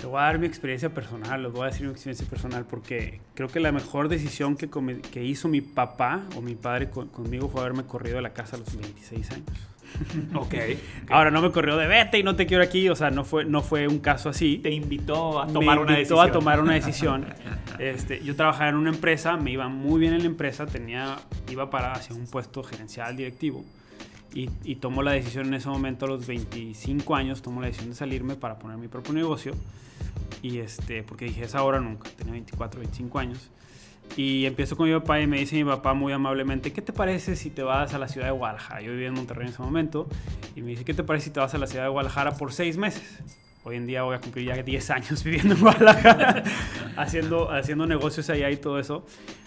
Te 0.00 0.06
voy 0.06 0.20
a 0.20 0.22
dar 0.22 0.38
mi 0.38 0.46
experiencia 0.46 0.90
personal, 0.90 1.42
les 1.42 1.52
voy 1.52 1.62
a 1.62 1.66
decir 1.66 1.84
mi 1.84 1.92
experiencia 1.92 2.26
personal 2.28 2.64
porque 2.64 3.20
creo 3.34 3.48
que 3.48 3.58
la 3.58 3.72
mejor 3.72 4.08
decisión 4.08 4.56
que, 4.56 4.70
que 5.10 5.24
hizo 5.24 5.48
mi 5.48 5.60
papá 5.60 6.22
o 6.36 6.40
mi 6.40 6.54
padre 6.54 6.88
conmigo 6.88 7.48
fue 7.48 7.62
haberme 7.62 7.82
corrido 7.82 8.16
de 8.16 8.22
la 8.22 8.32
casa 8.32 8.56
a 8.56 8.60
los 8.60 8.76
26 8.76 9.30
años. 9.32 9.46
Okay, 10.34 10.78
Ahora 11.10 11.30
no 11.30 11.40
me 11.40 11.50
corrió 11.50 11.76
de 11.76 11.86
vete 11.86 12.18
y 12.18 12.22
no 12.22 12.36
te 12.36 12.46
quiero 12.46 12.62
aquí, 12.62 12.88
o 12.88 12.96
sea, 12.96 13.10
no 13.10 13.24
fue, 13.24 13.44
no 13.44 13.62
fue 13.62 13.88
un 13.88 13.98
caso 13.98 14.28
así. 14.28 14.58
Te 14.58 14.70
invitó 14.70 15.40
a 15.40 15.46
tomar 15.46 15.78
una 15.78 15.96
decisión. 15.96 16.28
a 16.28 16.32
tomar 16.32 16.60
una 16.60 16.74
decisión. 16.74 17.26
Este, 17.78 18.22
yo 18.22 18.36
trabajaba 18.36 18.68
en 18.68 18.76
una 18.76 18.90
empresa, 18.90 19.36
me 19.36 19.50
iba 19.50 19.68
muy 19.68 20.00
bien 20.00 20.12
en 20.12 20.20
la 20.20 20.26
empresa, 20.26 20.66
tenía, 20.66 21.16
iba 21.50 21.70
para 21.70 21.92
hacia 21.92 22.14
un 22.14 22.26
puesto 22.26 22.62
gerencial 22.62 23.16
directivo. 23.16 23.64
Y, 24.34 24.50
y 24.62 24.76
tomo 24.76 25.02
la 25.02 25.12
decisión 25.12 25.46
en 25.46 25.54
ese 25.54 25.68
momento 25.68 26.04
a 26.04 26.08
los 26.08 26.26
25 26.26 27.14
años, 27.16 27.40
tomo 27.40 27.60
la 27.60 27.68
decisión 27.68 27.90
de 27.90 27.96
salirme 27.96 28.36
para 28.36 28.58
poner 28.58 28.76
mi 28.76 28.88
propio 28.88 29.14
negocio. 29.14 29.54
Y 30.42 30.58
este, 30.58 31.02
porque 31.02 31.26
dije, 31.26 31.44
esa 31.44 31.62
hora 31.62 31.80
nunca, 31.80 32.08
tenía 32.10 32.32
24, 32.32 32.80
25 32.80 33.18
años. 33.18 33.50
Y 34.16 34.46
empiezo 34.46 34.76
con 34.76 34.88
mi 34.88 34.94
papá 34.94 35.20
y 35.20 35.26
me 35.26 35.38
dice 35.38 35.56
mi 35.56 35.64
papá 35.64 35.94
muy 35.94 36.12
amablemente, 36.12 36.72
¿qué 36.72 36.82
te 36.82 36.92
parece 36.92 37.36
si 37.36 37.50
te 37.50 37.62
vas 37.62 37.94
a 37.94 37.98
la 37.98 38.08
ciudad 38.08 38.26
de 38.26 38.32
Guadalajara? 38.32 38.80
Yo 38.80 38.92
vivía 38.92 39.08
en 39.08 39.14
Monterrey 39.14 39.46
en 39.46 39.52
ese 39.52 39.62
momento. 39.62 40.08
Y 40.56 40.62
me 40.62 40.70
dice, 40.70 40.84
¿qué 40.84 40.94
te 40.94 41.04
parece 41.04 41.26
si 41.26 41.30
te 41.30 41.40
vas 41.40 41.54
a 41.54 41.58
la 41.58 41.66
ciudad 41.66 41.84
de 41.84 41.90
Guadalajara 41.90 42.34
por 42.36 42.52
seis 42.52 42.76
meses? 42.76 43.22
Hoy 43.64 43.76
en 43.76 43.86
día 43.86 44.02
voy 44.02 44.16
a 44.16 44.20
cumplir 44.20 44.46
ya 44.46 44.62
10 44.62 44.90
años 44.90 45.22
viviendo 45.24 45.54
en 45.54 45.60
Guadalajara, 45.60 46.42
haciendo, 46.96 47.50
haciendo 47.50 47.86
negocios 47.86 48.30
allá 48.30 48.50
y 48.50 48.56
todo 48.56 48.78
eso. 48.78 49.04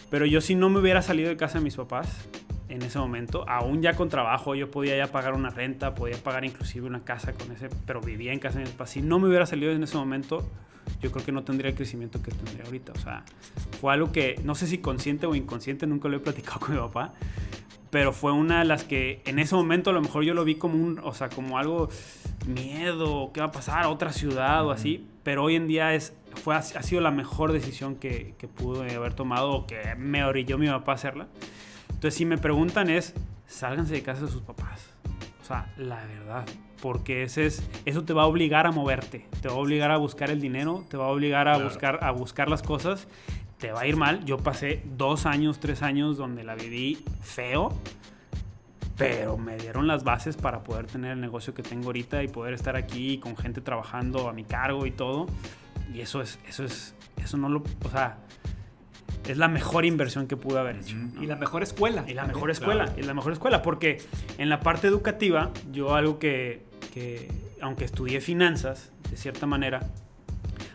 Pero 0.10 0.26
yo 0.26 0.42
si 0.42 0.56
no 0.56 0.70
me 0.70 0.80
hubiera 0.80 1.02
salido 1.02 1.30
de 1.30 1.38
casa 1.38 1.58
de 1.58 1.64
mis 1.64 1.76
papás 1.76 2.30
en 2.70 2.82
ese 2.82 3.00
momento, 3.00 3.48
aún 3.50 3.82
ya 3.82 3.94
con 3.94 4.10
trabajo, 4.10 4.56
yo 4.56 4.70
podía 4.70 4.96
ya 4.96 5.08
pagar 5.08 5.34
una 5.34 5.50
renta, 5.50 5.96
podía 5.96 6.18
pagar 6.18 6.46
inclusive 6.46 6.86
una 6.86 7.04
casa 7.04 7.34
con 7.34 7.52
ese, 7.52 7.70
pero 7.86 8.02
vivía 8.02 8.32
en 8.32 8.40
casa 8.40 8.60
de 8.60 8.66
mis 8.66 8.74
papás. 8.74 8.92
Si 8.92 9.02
no 9.02 9.20
me 9.20 9.28
hubiera 9.28 9.46
salido 9.46 9.72
en 9.72 9.84
ese 9.84 9.98
momento, 9.98 10.46
yo 11.02 11.12
creo 11.12 11.26
que 11.26 11.32
no 11.32 11.44
tendría 11.44 11.70
el 11.70 11.76
crecimiento 11.76 12.22
que 12.22 12.32
tendría 12.32 12.66
ahorita. 12.66 12.94
O 12.94 13.00
sea, 13.00 13.24
fue 13.80 13.94
algo 13.94 14.12
que 14.12 14.40
no 14.44 14.56
sé 14.56 14.68
si 14.68 14.78
consciente 14.78 15.26
o 15.26 15.36
inconsciente, 15.36 15.88
nunca 15.88 16.08
lo 16.10 16.18
he 16.18 16.20
platicado 16.20 16.60
con 16.60 16.76
mi 16.76 16.80
papá, 16.80 17.14
pero 17.90 18.14
fue 18.14 18.32
una 18.32 18.60
de 18.60 18.66
las 18.66 18.84
que 18.84 19.22
en 19.26 19.40
ese 19.40 19.56
momento 19.56 19.90
a 19.90 19.94
lo 19.94 20.02
mejor 20.02 20.24
yo 20.24 20.34
lo 20.34 20.46
vi 20.46 20.56
como 20.56 20.76
un, 20.76 21.00
o 21.04 21.14
sea, 21.14 21.30
como 21.30 21.58
algo 21.58 21.90
miedo, 22.48 23.32
¿qué 23.34 23.42
va 23.42 23.48
a 23.48 23.52
pasar? 23.52 23.86
Otra 23.88 24.14
ciudad 24.14 24.66
o 24.66 24.72
así, 24.72 25.08
pero 25.24 25.44
hoy 25.44 25.56
en 25.56 25.68
día 25.68 25.94
es, 25.94 26.14
fue, 26.44 26.56
ha 26.56 26.62
sido 26.62 27.02
la 27.02 27.12
mejor 27.12 27.52
decisión 27.52 27.96
que, 27.96 28.36
que 28.38 28.48
pude 28.48 28.96
haber 28.96 29.14
tomado 29.14 29.52
o 29.52 29.68
que 29.68 29.96
me 29.98 30.24
orilló 30.24 30.58
mi 30.58 30.68
papá 30.68 30.94
a 30.94 30.96
hacerla. 30.96 31.28
Entonces, 31.90 32.16
si 32.16 32.26
me 32.26 32.38
preguntan 32.38 32.90
es, 32.90 33.14
sálganse 33.46 33.94
de 33.94 34.02
casa 34.02 34.26
de 34.26 34.32
sus 34.32 34.42
papás. 34.42 34.88
O 35.42 35.46
sea, 35.46 35.72
la 35.78 36.04
verdad, 36.06 36.46
porque 36.82 37.24
ese 37.24 37.46
es, 37.46 37.64
eso 37.86 38.04
te 38.04 38.14
va 38.14 38.24
a 38.24 38.26
obligar 38.26 38.68
a 38.68 38.72
moverte, 38.72 39.26
te 39.42 39.48
va 39.48 39.54
a 39.54 39.58
obligar 39.58 39.92
a 39.92 39.98
buscar 39.98 40.32
el 40.32 40.42
dinero, 40.42 40.84
te 40.90 40.98
va 40.98 41.06
a 41.06 41.10
obligar 41.10 41.48
a, 41.48 41.58
buscar, 41.58 42.00
a 42.04 42.12
buscar 42.12 42.50
las 42.50 42.62
cosas, 42.62 43.08
te 43.60 43.72
va 43.72 43.82
a 43.82 43.88
ir 43.88 43.96
mal. 43.96 44.26
Yo 44.26 44.38
pasé 44.38 44.84
dos 44.98 45.26
años, 45.26 45.60
tres 45.60 45.84
años 45.84 46.18
donde 46.18 46.44
la 46.44 46.56
viví 46.56 47.04
feo, 47.22 47.72
pero 48.98 49.38
me 49.38 49.58
dieron 49.58 49.88
las 49.88 50.04
bases 50.04 50.36
para 50.36 50.64
poder 50.64 50.88
tener 50.88 51.12
el 51.12 51.22
negocio 51.22 51.54
que 51.54 51.64
tengo 51.64 51.88
ahorita 51.88 52.24
y 52.24 52.28
poder 52.28 52.54
estar 52.54 52.76
aquí 52.76 53.20
con 53.20 53.38
gente 53.38 53.62
trabajando 53.62 54.28
a 54.28 54.34
mi 54.34 54.44
cargo 54.44 54.86
y 54.86 54.92
todo. 54.92 55.28
Y 55.94 56.02
eso 56.02 56.22
es, 56.22 56.40
eso 56.48 56.64
es, 56.64 56.96
eso 57.24 57.38
no 57.38 57.50
lo, 57.50 57.64
o 57.86 57.90
sea, 57.90 58.18
es 59.28 59.38
la 59.38 59.48
mejor 59.48 59.86
inversión 59.86 60.28
que 60.28 60.38
pude 60.38 60.60
haber 60.60 60.78
hecho. 60.78 60.96
Y 61.22 61.28
la 61.28 61.36
mejor 61.36 61.64
escuela. 61.64 62.04
Y 62.08 62.14
la 62.14 62.26
mejor 62.26 62.50
escuela. 62.50 62.92
Y 62.98 63.04
la 63.04 63.14
mejor 63.14 63.34
escuela. 63.34 63.62
Porque 63.62 64.02
en 64.38 64.50
la 64.50 64.60
parte 64.60 64.88
educativa, 64.88 65.52
yo 65.72 65.96
algo 65.96 66.18
que, 66.18 66.64
que, 66.92 67.32
aunque 67.62 67.86
estudié 67.86 68.22
finanzas, 68.22 68.92
de 69.10 69.18
cierta 69.18 69.48
manera, 69.48 69.82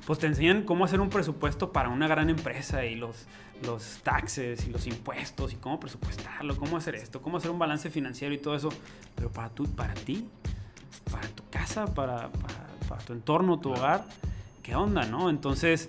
pues 0.07 0.19
te 0.19 0.27
enseñan 0.27 0.63
cómo 0.63 0.85
hacer 0.85 1.01
un 1.01 1.11
presupuesto 1.11 1.73
para 1.73 1.89
una 1.89 2.09
gran 2.09 2.31
empresa 2.31 2.85
y 2.85 2.95
los, 2.95 3.27
los 3.65 4.01
taxes 4.03 4.67
y 4.67 4.71
los 4.71 4.87
impuestos 4.87 5.53
y 5.53 5.57
cómo 5.57 5.81
presupuestarlo, 5.81 6.57
cómo 6.57 6.77
hacer 6.77 6.95
esto, 6.95 7.21
cómo 7.21 7.37
hacer 7.37 7.51
un 7.51 7.59
balance 7.59 7.91
financiero 7.91 8.35
y 8.35 8.39
todo 8.39 8.55
eso. 8.55 8.69
Pero 9.15 9.31
para, 9.33 9.51
tú, 9.51 9.67
para 9.75 9.95
ti, 9.95 10.29
para 11.11 11.29
tu 11.29 11.43
casa, 11.51 11.87
para, 11.87 12.31
para, 12.31 12.67
para 12.89 13.03
tu 13.03 13.13
entorno, 13.13 13.59
tu 13.59 13.73
hogar, 13.73 14.05
¿qué 14.63 14.75
onda, 14.77 15.05
no? 15.07 15.29
Entonces, 15.29 15.89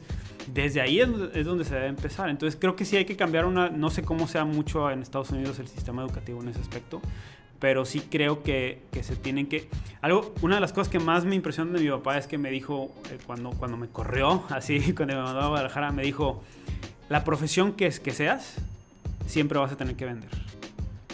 desde 0.54 0.82
ahí 0.82 1.00
es, 1.00 1.10
es, 1.34 1.46
donde 1.46 1.64
se 1.64 1.76
debe 1.76 1.88
empezar. 1.88 2.30
Entonces, 2.30 2.58
creo 2.60 2.76
que 2.76 2.86
sí 2.86 2.98
hay 2.98 3.06
que 3.06 3.16
cambiar 3.16 3.46
una, 3.46 3.70
no 3.70 3.90
sé 3.90 4.04
cómo 4.04 4.28
sea 4.28 4.46
mucho 4.46 4.90
en 4.90 5.02
Estados 5.02 5.30
Unidos 5.30 5.60
el 5.60 5.68
sistema 5.68 6.02
educativo 6.02 6.42
en 6.42 6.50
ese 6.50 6.60
aspecto, 6.60 7.02
pero 7.60 7.86
sí 7.86 8.02
creo 8.02 8.44
que, 8.44 8.84
que, 8.92 9.04
se 9.04 9.16
tienen 9.16 9.48
que... 9.48 9.68
Algo, 10.02 10.34
una 10.42 10.56
de 10.56 10.62
las 10.62 10.74
cosas 10.74 10.90
que 10.90 11.00
más 11.00 11.26
me 11.26 11.36
impresionó 11.36 11.72
de 11.72 11.84
mi 11.84 11.90
papá 11.90 12.18
es 12.18 12.28
que 12.28 12.38
me 12.38 12.52
dijo, 12.52 12.94
eh, 13.12 13.18
cuando, 13.26 13.52
cuando 13.52 13.78
me 13.78 13.88
corrió, 13.88 14.44
así, 14.50 14.94
cuando 14.94 15.16
me 15.16 15.22
mandó 15.22 15.42
a 15.42 15.48
Guadalajara, 15.48 15.92
me 15.92 16.04
dijo, 16.04 16.44
la 17.10 17.24
profesión 17.24 17.74
que, 17.74 17.88
es, 17.88 18.00
que 18.00 18.12
seas, 18.12 18.56
siempre 19.26 19.58
vas 19.58 19.72
a 19.72 19.78
tener 19.78 19.96
que 19.96 20.06
vender. 20.06 20.30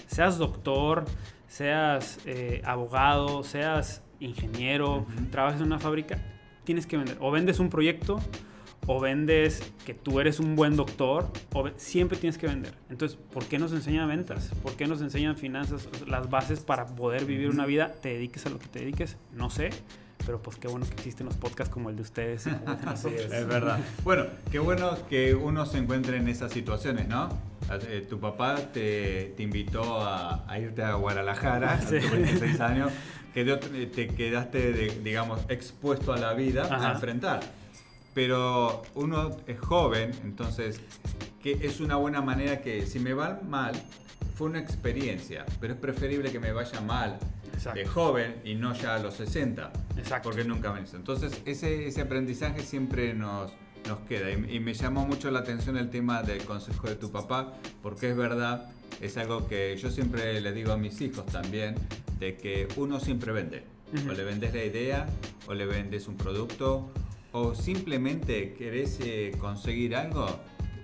Seas 0.08 0.38
doctor, 0.38 1.06
seas 1.47 2.19
eh, 2.25 2.62
abogado, 2.65 3.43
seas 3.43 4.01
ingeniero, 4.19 4.97
uh 4.97 5.06
-huh. 5.08 5.29
trabajes 5.32 5.60
en 5.60 5.67
una 5.67 5.79
fábrica, 5.79 6.19
tienes 6.63 6.86
que 6.86 6.97
vender. 6.97 7.17
O 7.19 7.32
vendes 7.32 7.60
un 7.60 7.69
proyecto, 7.69 8.19
o 8.88 9.00
vendes 9.00 9.62
que 9.86 9.93
tú 9.93 10.19
eres 10.19 10.39
un 10.39 10.56
buen 10.56 10.76
doctor, 10.76 11.28
o 11.54 11.69
siempre 11.78 12.17
tienes 12.17 12.38
que 12.38 12.48
vender. 12.48 12.74
Entonces, 12.89 13.17
¿por 13.32 13.46
qué 13.46 13.58
nos 13.58 13.72
enseñan 13.72 14.08
ventas? 14.08 14.52
¿Por 14.62 14.74
qué 14.74 14.88
nos 14.88 15.02
enseñan 15.02 15.38
finanzas? 15.38 15.88
Las 16.08 16.30
bases 16.30 16.60
para 16.60 16.86
poder 16.88 17.26
vivir 17.26 17.50
una 17.50 17.65
vida, 17.65 17.93
te 18.02 18.10
dediques 18.10 18.46
a 18.46 18.50
lo 18.50 18.60
que 18.60 18.67
te 18.67 18.80
dediques, 18.80 19.17
no 19.34 19.50
sé. 19.50 19.69
Pero 20.26 20.41
pues 20.41 20.56
qué 20.56 20.69
bueno 20.69 20.86
que 20.86 20.93
existen 20.93 21.26
los 21.26 21.36
podcasts 21.36 21.74
como 21.74 21.89
el 21.89 21.98
de 21.98 22.02
ustedes. 22.02 22.48
Así 22.86 23.10
es. 23.10 23.26
es 23.32 23.46
verdad. 23.46 23.80
Bueno, 24.06 24.26
qué 24.52 24.60
bueno 24.60 24.98
que 25.10 25.36
uno 25.36 25.65
se 25.65 25.80
encuentre 25.80 26.15
en 26.15 26.30
esas 26.30 26.54
situaciones, 26.54 27.10
¿no? 27.10 27.30
Eh, 27.89 28.06
tu 28.10 28.19
papá 28.19 28.56
te, 28.56 29.34
te 29.36 29.43
invitó 29.43 30.02
a, 30.02 30.50
a, 30.50 30.60
irte 30.60 30.82
a 30.82 30.93
Guadalajara 30.93 31.82
sí. 31.82 31.98
a 31.98 32.02
tus 32.02 32.12
26 32.12 32.60
años, 32.62 32.91
que 33.34 33.43
te 33.93 34.08
quedaste, 34.08 34.72
de, 34.72 35.02
digamos, 35.04 35.41
expuesto 35.50 36.13
a 36.13 36.17
la 36.17 36.34
vida 36.34 36.63
Ajá. 36.63 36.91
a 36.91 36.93
enfrentar 36.93 37.41
pero 38.13 38.84
uno 38.95 39.36
es 39.47 39.60
joven, 39.60 40.12
entonces 40.23 40.80
que 41.41 41.60
es 41.62 41.80
una 41.82 41.97
buena 41.97 42.21
manera 42.21 42.62
que 42.62 42.86
si 42.86 42.99
me 42.99 43.13
va 43.13 43.41
mal, 43.47 43.73
fue 44.36 44.47
una 44.47 44.60
experiencia, 44.60 45.45
pero 45.60 45.73
es 45.73 45.80
preferible 45.80 46.32
que 46.32 46.39
me 46.39 46.52
vaya 46.52 46.80
mal 46.82 47.19
Exacto. 47.54 47.80
de 47.80 47.86
joven 47.86 48.41
y 48.43 48.56
no 48.56 48.73
ya 48.73 48.95
a 48.95 48.99
los 48.99 49.15
60, 49.15 49.71
Exacto. 49.97 50.30
porque 50.30 50.43
nunca 50.43 50.71
me 50.71 50.82
hizo. 50.82 50.95
Entonces 50.95 51.41
ese, 51.45 51.88
ese 51.88 52.02
aprendizaje 52.02 52.62
siempre 52.62 53.13
nos, 53.13 53.52
nos 53.88 53.99
queda 54.02 54.32
y, 54.32 54.56
y, 54.56 54.60
me 54.60 54.73
llamó 54.73 55.06
mucho 55.06 55.30
la 55.32 55.39
atención 55.39 55.78
el 55.78 55.89
tema 55.89 56.23
del 56.23 56.43
consejo 56.45 56.88
de 56.88 56.95
tu 56.95 57.12
papá, 57.12 57.54
porque 57.82 58.10
es 58.10 58.17
verdad, 58.17 58.71
es 59.02 59.17
algo 59.17 59.47
que 59.47 59.76
yo 59.78 59.91
siempre 59.91 60.39
le 60.39 60.52
digo 60.54 60.71
a 60.71 60.78
mis 60.78 61.02
hijos 61.02 61.26
también, 61.26 61.76
de 62.19 62.38
que 62.38 62.67
uno 62.78 62.99
siempre 62.99 63.32
vende. 63.34 63.63
Uh 63.91 63.97
-huh. 63.97 64.12
O 64.12 64.13
le 64.13 64.23
vendes 64.23 64.54
la 64.54 64.63
idea, 64.63 65.06
o 65.47 65.54
le 65.54 65.65
vendes 65.65 66.08
un 66.08 66.15
producto, 66.15 66.89
o 67.34 67.56
simplemente 67.56 68.54
querés 68.54 69.00
eh, 69.04 69.36
conseguir 69.39 69.96
algo, 69.96 70.28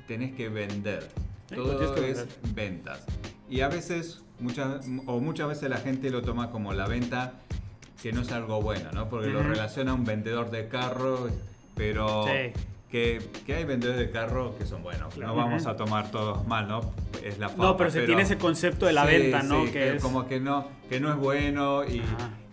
tenés 0.07 0.35
que 0.35 0.49
vender. 0.49 1.07
Sí, 1.47 1.55
Todo 1.55 1.95
que 1.95 2.09
es 2.11 2.17
vender. 2.17 2.27
ventas. 2.53 3.05
Y 3.49 3.61
a 3.61 3.69
veces, 3.69 4.21
muchas, 4.39 4.85
o 5.05 5.19
muchas 5.19 5.47
veces 5.47 5.69
la 5.69 5.77
gente 5.77 6.09
lo 6.09 6.21
toma 6.21 6.51
como 6.51 6.73
la 6.73 6.87
venta, 6.87 7.33
que 8.01 8.11
no 8.11 8.21
es 8.21 8.31
algo 8.31 8.61
bueno, 8.61 8.91
¿no? 8.93 9.09
Porque 9.09 9.27
uh 9.27 9.31
-huh. 9.31 9.33
lo 9.35 9.43
relaciona 9.43 9.91
a 9.91 9.93
un 9.93 10.05
vendedor 10.05 10.49
de 10.49 10.67
carro, 10.67 11.29
pero 11.75 12.25
sí. 12.25 12.51
que, 12.89 13.21
que, 13.45 13.55
hay 13.55 13.65
vendedores 13.65 13.99
de 13.99 14.09
carro 14.11 14.57
que 14.57 14.65
son 14.65 14.81
buenos. 14.81 15.15
No 15.17 15.27
uh 15.27 15.35
-huh. 15.35 15.37
vamos 15.37 15.67
a 15.67 15.75
tomar 15.75 16.09
todos 16.09 16.47
mal, 16.47 16.67
¿no? 16.67 16.93
Es 17.23 17.37
la 17.37 17.49
fama, 17.49 17.63
No, 17.65 17.77
pero 17.77 17.91
se 17.91 17.97
pero, 17.97 18.07
tiene 18.07 18.21
ese 18.23 18.37
concepto 18.39 18.87
de 18.87 18.93
la 18.93 19.05
sí, 19.05 19.11
venta, 19.11 19.43
¿no? 19.43 19.65
Sí, 19.65 19.71
que 19.71 19.95
es... 19.95 20.01
Como 20.01 20.27
que 20.27 20.39
no, 20.39 20.67
que 20.89 20.99
no 20.99 21.11
es 21.11 21.17
bueno 21.17 21.83
y... 21.85 22.01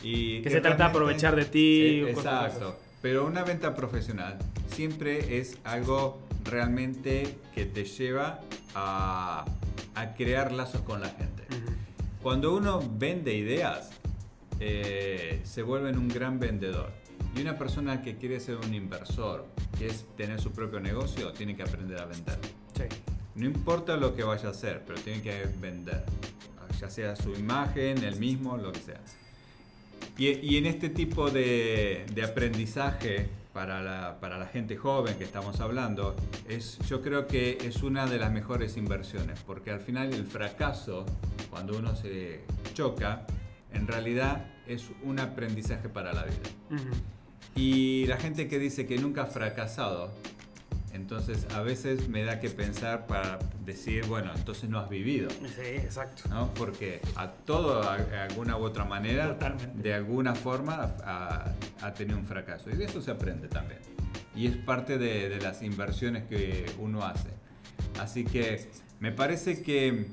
y 0.02 0.42
que 0.42 0.50
se 0.50 0.60
trata 0.60 0.84
de 0.84 0.90
aprovechar 0.90 1.34
de 1.34 1.46
ti. 1.46 2.02
Eh, 2.04 2.10
exacto. 2.10 2.76
Pero 3.02 3.26
una 3.26 3.44
venta 3.44 3.74
profesional 3.74 4.38
siempre 4.70 5.38
es 5.38 5.58
algo 5.64 6.20
realmente 6.44 7.38
que 7.54 7.66
te 7.66 7.84
lleva 7.84 8.40
a, 8.74 9.44
a 9.94 10.14
crear 10.14 10.52
lazos 10.52 10.80
con 10.82 11.00
la 11.00 11.08
gente. 11.08 11.44
Cuando 12.22 12.56
uno 12.56 12.82
vende 12.98 13.34
ideas, 13.34 13.90
eh, 14.58 15.40
se 15.44 15.62
vuelve 15.62 15.90
un 15.92 16.08
gran 16.08 16.38
vendedor. 16.38 16.90
Y 17.36 17.40
una 17.40 17.56
persona 17.58 18.02
que 18.02 18.16
quiere 18.16 18.40
ser 18.40 18.56
un 18.56 18.72
inversor, 18.74 19.46
que 19.78 19.86
es 19.86 20.06
tener 20.16 20.40
su 20.40 20.52
propio 20.52 20.80
negocio, 20.80 21.32
tiene 21.32 21.54
que 21.54 21.62
aprender 21.62 22.00
a 22.00 22.06
vender. 22.06 22.38
Sí. 22.74 22.84
No 23.34 23.44
importa 23.44 23.96
lo 23.96 24.16
que 24.16 24.24
vaya 24.24 24.48
a 24.48 24.50
hacer, 24.52 24.82
pero 24.86 24.98
tiene 25.00 25.20
que 25.20 25.46
vender. 25.60 26.04
Ya 26.80 26.90
sea 26.90 27.14
su 27.14 27.32
imagen, 27.34 28.02
el 28.02 28.16
mismo, 28.16 28.56
lo 28.56 28.72
que 28.72 28.80
sea. 28.80 29.00
Y, 30.18 30.28
y 30.28 30.56
en 30.56 30.66
este 30.66 30.88
tipo 30.88 31.30
de, 31.30 32.06
de 32.14 32.22
aprendizaje 32.22 33.28
para 33.52 33.82
la, 33.82 34.18
para 34.20 34.38
la, 34.38 34.46
gente 34.46 34.76
joven 34.76 35.16
que 35.16 35.24
estamos 35.24 35.60
hablando, 35.60 36.14
es, 36.48 36.78
yo 36.88 37.00
creo 37.00 37.26
que 37.26 37.58
es 37.62 37.82
una 37.82 38.06
de 38.06 38.18
las 38.18 38.30
mejores 38.30 38.76
inversiones, 38.76 39.40
porque 39.46 39.70
al 39.70 39.80
final 39.80 40.12
el 40.12 40.26
fracaso, 40.26 41.06
cuando 41.50 41.78
uno 41.78 41.96
se 41.96 42.42
choca, 42.74 43.26
en 43.72 43.86
realidad 43.86 44.46
es 44.66 44.84
un 45.02 45.20
aprendizaje 45.20 45.88
para 45.88 46.12
la 46.12 46.24
vida. 46.24 46.36
Uh 46.70 46.74
-huh. 46.74 47.16
Y 47.56 48.06
la 48.06 48.18
gente 48.18 48.48
que 48.48 48.58
dice 48.58 48.86
que 48.86 48.98
nunca 48.98 49.22
ha 49.22 49.26
fracasado, 49.26 50.10
entonces 50.96 51.46
a 51.54 51.60
veces 51.60 52.08
me 52.08 52.24
da 52.24 52.40
que 52.40 52.50
pensar 52.50 53.06
para 53.06 53.38
decir, 53.64 54.06
bueno, 54.06 54.32
entonces 54.34 54.68
no 54.68 54.78
has 54.78 54.88
vivido. 54.88 55.30
Sí, 55.30 55.76
exacto. 55.76 56.28
¿no? 56.28 56.52
Porque 56.54 57.00
a 57.14 57.30
todo, 57.30 57.82
de 57.82 58.16
alguna 58.16 58.56
u 58.56 58.62
otra 58.62 58.84
manera, 58.84 59.28
Totalmente. 59.34 59.82
de 59.82 59.94
alguna 59.94 60.34
forma, 60.34 60.94
ha, 61.04 61.52
ha, 61.82 61.94
tenido 61.94 62.18
un 62.18 62.24
fracaso. 62.24 62.70
Y 62.70 62.76
de 62.76 62.86
eso 62.86 63.00
se 63.02 63.10
aprende 63.10 63.46
también. 63.48 63.78
Y 64.34 64.46
es 64.46 64.56
parte 64.56 64.98
de, 64.98 65.28
de 65.28 65.40
las 65.40 65.62
inversiones 65.62 66.24
que 66.24 66.66
uno 66.78 67.04
hace. 67.04 67.28
Así 68.00 68.24
que 68.24 68.68
me 68.98 69.12
parece 69.12 69.62
que 69.62 70.06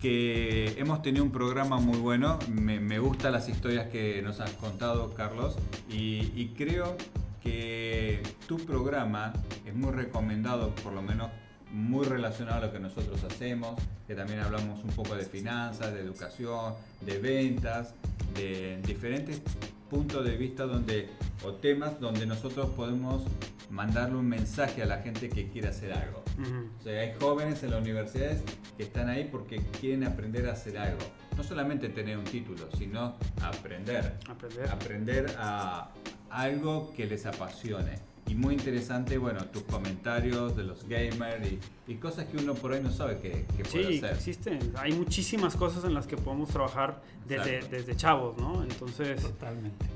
que 0.00 0.76
hemos 0.78 1.02
tenido 1.02 1.24
un 1.24 1.30
programa 1.30 1.78
muy 1.78 1.98
bueno. 1.98 2.38
Me, 2.48 2.80
me 2.80 2.98
gustan 2.98 3.32
las 3.32 3.48
historias 3.48 3.88
que 3.88 4.22
nos 4.22 4.40
has 4.40 4.52
contado, 4.52 5.12
Carlos, 5.14 5.56
y, 5.90 6.32
y, 6.34 6.54
creo 6.56 6.96
que 7.42 8.22
tu 8.46 8.58
programa 8.58 9.32
es 9.64 9.74
muy 9.74 9.92
recomendado, 9.92 10.74
por 10.76 10.92
lo 10.92 11.02
menos 11.02 11.30
muy 11.72 12.04
relacionado 12.04 12.58
a 12.58 12.66
lo 12.66 12.72
que 12.72 12.80
nosotros 12.80 13.22
hacemos, 13.24 13.80
que 14.06 14.14
también 14.14 14.40
hablamos 14.40 14.82
un 14.82 14.90
poco 14.90 15.14
de 15.14 15.24
finanzas, 15.24 15.94
de 15.94 16.00
educación, 16.00 16.74
de 17.00 17.18
ventas, 17.18 17.94
de 18.34 18.80
diferentes 18.86 19.40
puntos 19.88 20.24
de 20.24 20.36
vista 20.36 20.64
donde, 20.64 21.08
o 21.44 21.52
temas 21.54 21.98
donde 22.00 22.26
nosotros 22.26 22.70
podemos 22.70 23.22
mandarle 23.70 24.16
un 24.16 24.28
mensaje 24.28 24.82
a 24.82 24.86
la 24.86 24.98
gente 24.98 25.28
que 25.28 25.48
quiere 25.48 25.68
hacer 25.68 25.92
algo. 25.92 26.22
Uh 26.38 26.42
-huh. 26.42 26.68
O 26.78 26.82
sea, 26.82 27.00
hay 27.00 27.14
jóvenes 27.20 27.62
en 27.62 27.70
las 27.70 27.80
universidades 27.80 28.42
que 28.76 28.84
están 28.84 29.08
ahí 29.08 29.28
porque 29.30 29.60
quieren 29.80 30.04
aprender 30.04 30.48
a 30.48 30.52
hacer 30.52 30.78
algo. 30.78 31.00
No 31.36 31.44
solamente 31.44 31.88
tener 31.88 32.18
un 32.18 32.24
título, 32.24 32.68
sino 32.76 33.16
aprender. 33.42 34.18
Aprender. 34.28 34.68
Aprender 34.68 35.26
a 35.38 35.90
algo 36.30 36.92
que 36.94 37.06
les 37.06 37.26
apasione. 37.26 38.09
Y 38.26 38.34
muy 38.34 38.54
interesante, 38.54 39.18
bueno, 39.18 39.44
tus 39.46 39.62
comentarios 39.64 40.56
de 40.56 40.62
los 40.62 40.86
gamers 40.88 41.50
y, 41.50 41.58
y 41.92 41.94
cosas 41.96 42.26
que 42.26 42.36
uno 42.36 42.54
por 42.54 42.72
ahí 42.72 42.80
no 42.82 42.90
sabe 42.92 43.18
que, 43.18 43.44
que 43.56 43.64
sí, 43.64 43.70
puede 43.78 43.96
hacer. 43.98 44.14
existen. 44.14 44.72
Hay 44.76 44.92
muchísimas 44.92 45.56
cosas 45.56 45.84
en 45.84 45.94
las 45.94 46.06
que 46.06 46.16
podemos 46.16 46.48
trabajar 46.50 47.02
desde, 47.26 47.60
desde 47.68 47.96
chavos, 47.96 48.36
¿no? 48.38 48.62
Entonces, 48.62 49.20
Totalmente. 49.22 49.86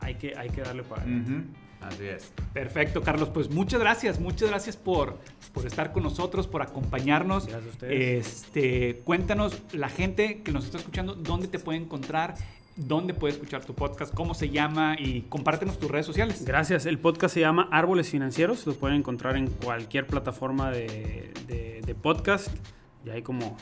Hay 0.00 0.16
que, 0.16 0.36
hay 0.36 0.50
que 0.50 0.60
darle 0.62 0.82
para 0.82 1.04
uh 1.04 1.08
-huh. 1.08 1.44
Así 1.82 2.04
es. 2.04 2.32
Perfecto, 2.52 3.02
Carlos. 3.02 3.28
Pues 3.30 3.50
muchas 3.50 3.80
gracias, 3.80 4.20
muchas 4.20 4.48
gracias 4.50 4.76
por, 4.76 5.18
por 5.52 5.66
estar 5.66 5.92
con 5.92 6.04
nosotros, 6.04 6.46
por 6.46 6.62
acompañarnos. 6.62 7.46
Gracias 7.46 7.66
a 7.66 7.70
ustedes. 7.70 8.26
Este, 8.26 8.96
cuéntanos, 9.04 9.58
la 9.72 9.88
gente 9.88 10.42
que 10.42 10.52
nos 10.52 10.64
está 10.64 10.78
escuchando, 10.78 11.14
dónde 11.14 11.48
te 11.48 11.58
puede 11.58 11.78
encontrar, 11.78 12.34
dónde 12.76 13.14
puede 13.14 13.34
escuchar 13.34 13.64
tu 13.64 13.74
podcast, 13.74 14.14
cómo 14.14 14.34
se 14.34 14.50
llama 14.50 14.96
y 14.98 15.22
compártenos 15.22 15.78
tus 15.78 15.90
redes 15.90 16.06
sociales. 16.06 16.44
Gracias. 16.44 16.86
El 16.86 16.98
podcast 16.98 17.34
se 17.34 17.40
llama 17.40 17.68
Árboles 17.70 18.08
Financieros. 18.08 18.66
Lo 18.66 18.74
pueden 18.74 18.98
encontrar 18.98 19.36
en 19.36 19.48
cualquier 19.48 20.06
plataforma 20.06 20.70
de, 20.70 21.32
de, 21.46 21.80
de 21.84 21.94
podcast. 21.94 22.48
Ya 23.04 23.14
hay 23.14 23.22
como 23.22 23.56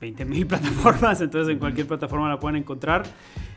20 0.00 0.24
mil 0.24 0.46
plataformas, 0.48 1.20
entonces 1.20 1.52
en 1.52 1.58
cualquier 1.58 1.86
plataforma 1.86 2.28
la 2.28 2.38
pueden 2.38 2.56
encontrar. 2.56 3.04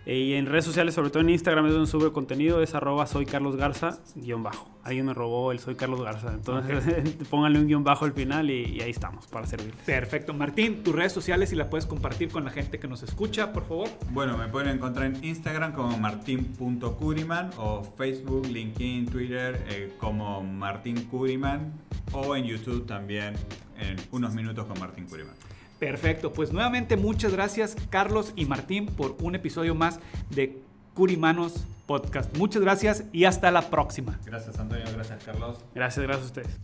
Eh, 0.05 0.17
y 0.17 0.33
en 0.33 0.47
redes 0.47 0.65
sociales, 0.65 0.95
sobre 0.95 1.09
todo 1.09 1.21
en 1.21 1.29
Instagram, 1.29 1.67
es 1.67 1.73
donde 1.73 1.87
sube 1.87 2.11
contenido, 2.11 2.63
es 2.63 2.73
arroba 2.73 3.05
soy 3.05 3.25
Carlos 3.25 3.57
Garza, 3.57 3.99
guion 4.15 4.41
bajo. 4.41 4.67
Alguien 4.83 5.05
me 5.05 5.13
robó 5.13 5.51
el 5.51 5.59
soy 5.59 5.75
Carlos 5.75 6.01
Garza, 6.01 6.33
entonces 6.33 6.83
okay. 6.83 7.17
pónganle 7.29 7.59
un 7.59 7.67
guion 7.67 7.83
bajo 7.83 8.05
al 8.05 8.13
final 8.13 8.49
y, 8.49 8.63
y, 8.63 8.81
ahí 8.81 8.89
estamos 8.89 9.27
para 9.27 9.45
servirles. 9.45 9.75
Perfecto. 9.85 10.33
Martín, 10.33 10.83
tus 10.83 10.95
redes 10.95 11.11
sociales 11.11 11.51
y 11.51 11.55
las 11.55 11.67
puedes 11.67 11.85
compartir 11.85 12.29
con 12.29 12.43
la 12.43 12.49
gente 12.49 12.79
que 12.79 12.87
nos 12.87 13.03
escucha, 13.03 13.53
por 13.53 13.67
favor. 13.67 13.89
Bueno, 14.11 14.37
me 14.37 14.47
pueden 14.47 14.69
encontrar 14.69 15.05
en 15.05 15.23
Instagram 15.23 15.73
como 15.73 15.95
martin.curiman 15.97 17.51
o 17.57 17.83
Facebook, 17.83 18.47
LinkedIn, 18.47 19.07
Twitter 19.07 19.63
eh, 19.69 19.93
como 19.99 20.41
Martín 20.41 21.03
Curiman 21.03 21.71
o 22.13 22.35
en 22.35 22.45
YouTube 22.45 22.85
también 22.87 23.35
en 23.77 23.95
unos 24.11 24.33
minutos 24.33 24.65
con 24.65 24.79
Martín 24.79 25.05
Curiman. 25.05 25.35
Perfecto, 25.79 26.33
pues 26.33 26.51
nuevamente 26.51 26.97
muchas 26.97 27.31
gracias 27.31 27.75
Carlos 27.89 28.33
y 28.35 28.45
Martín 28.45 28.85
por 28.85 29.15
un 29.21 29.35
episodio 29.35 29.75
más 29.75 29.99
de 30.29 30.61
Curimanos 30.93 31.65
Podcast. 31.85 32.35
Muchas 32.37 32.61
gracias 32.61 33.05
y 33.13 33.23
hasta 33.23 33.49
la 33.49 33.69
próxima. 33.69 34.19
Gracias 34.25 34.59
Antonio, 34.59 34.85
gracias 34.93 35.23
Carlos. 35.23 35.63
Gracias, 35.73 36.05
gracias 36.05 36.23
a 36.23 36.27
ustedes. 36.27 36.59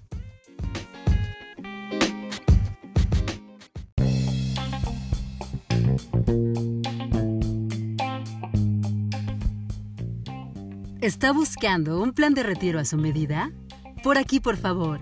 ¿Está 11.02 11.32
buscando 11.32 12.02
un 12.02 12.14
plan 12.14 12.34
de 12.34 12.44
retiro 12.44 12.80
a 12.80 12.86
su 12.86 12.98
medida? 12.98 13.52
Por 14.04 14.18
aquí, 14.18 14.40
por 14.40 14.58
favor. 14.58 15.02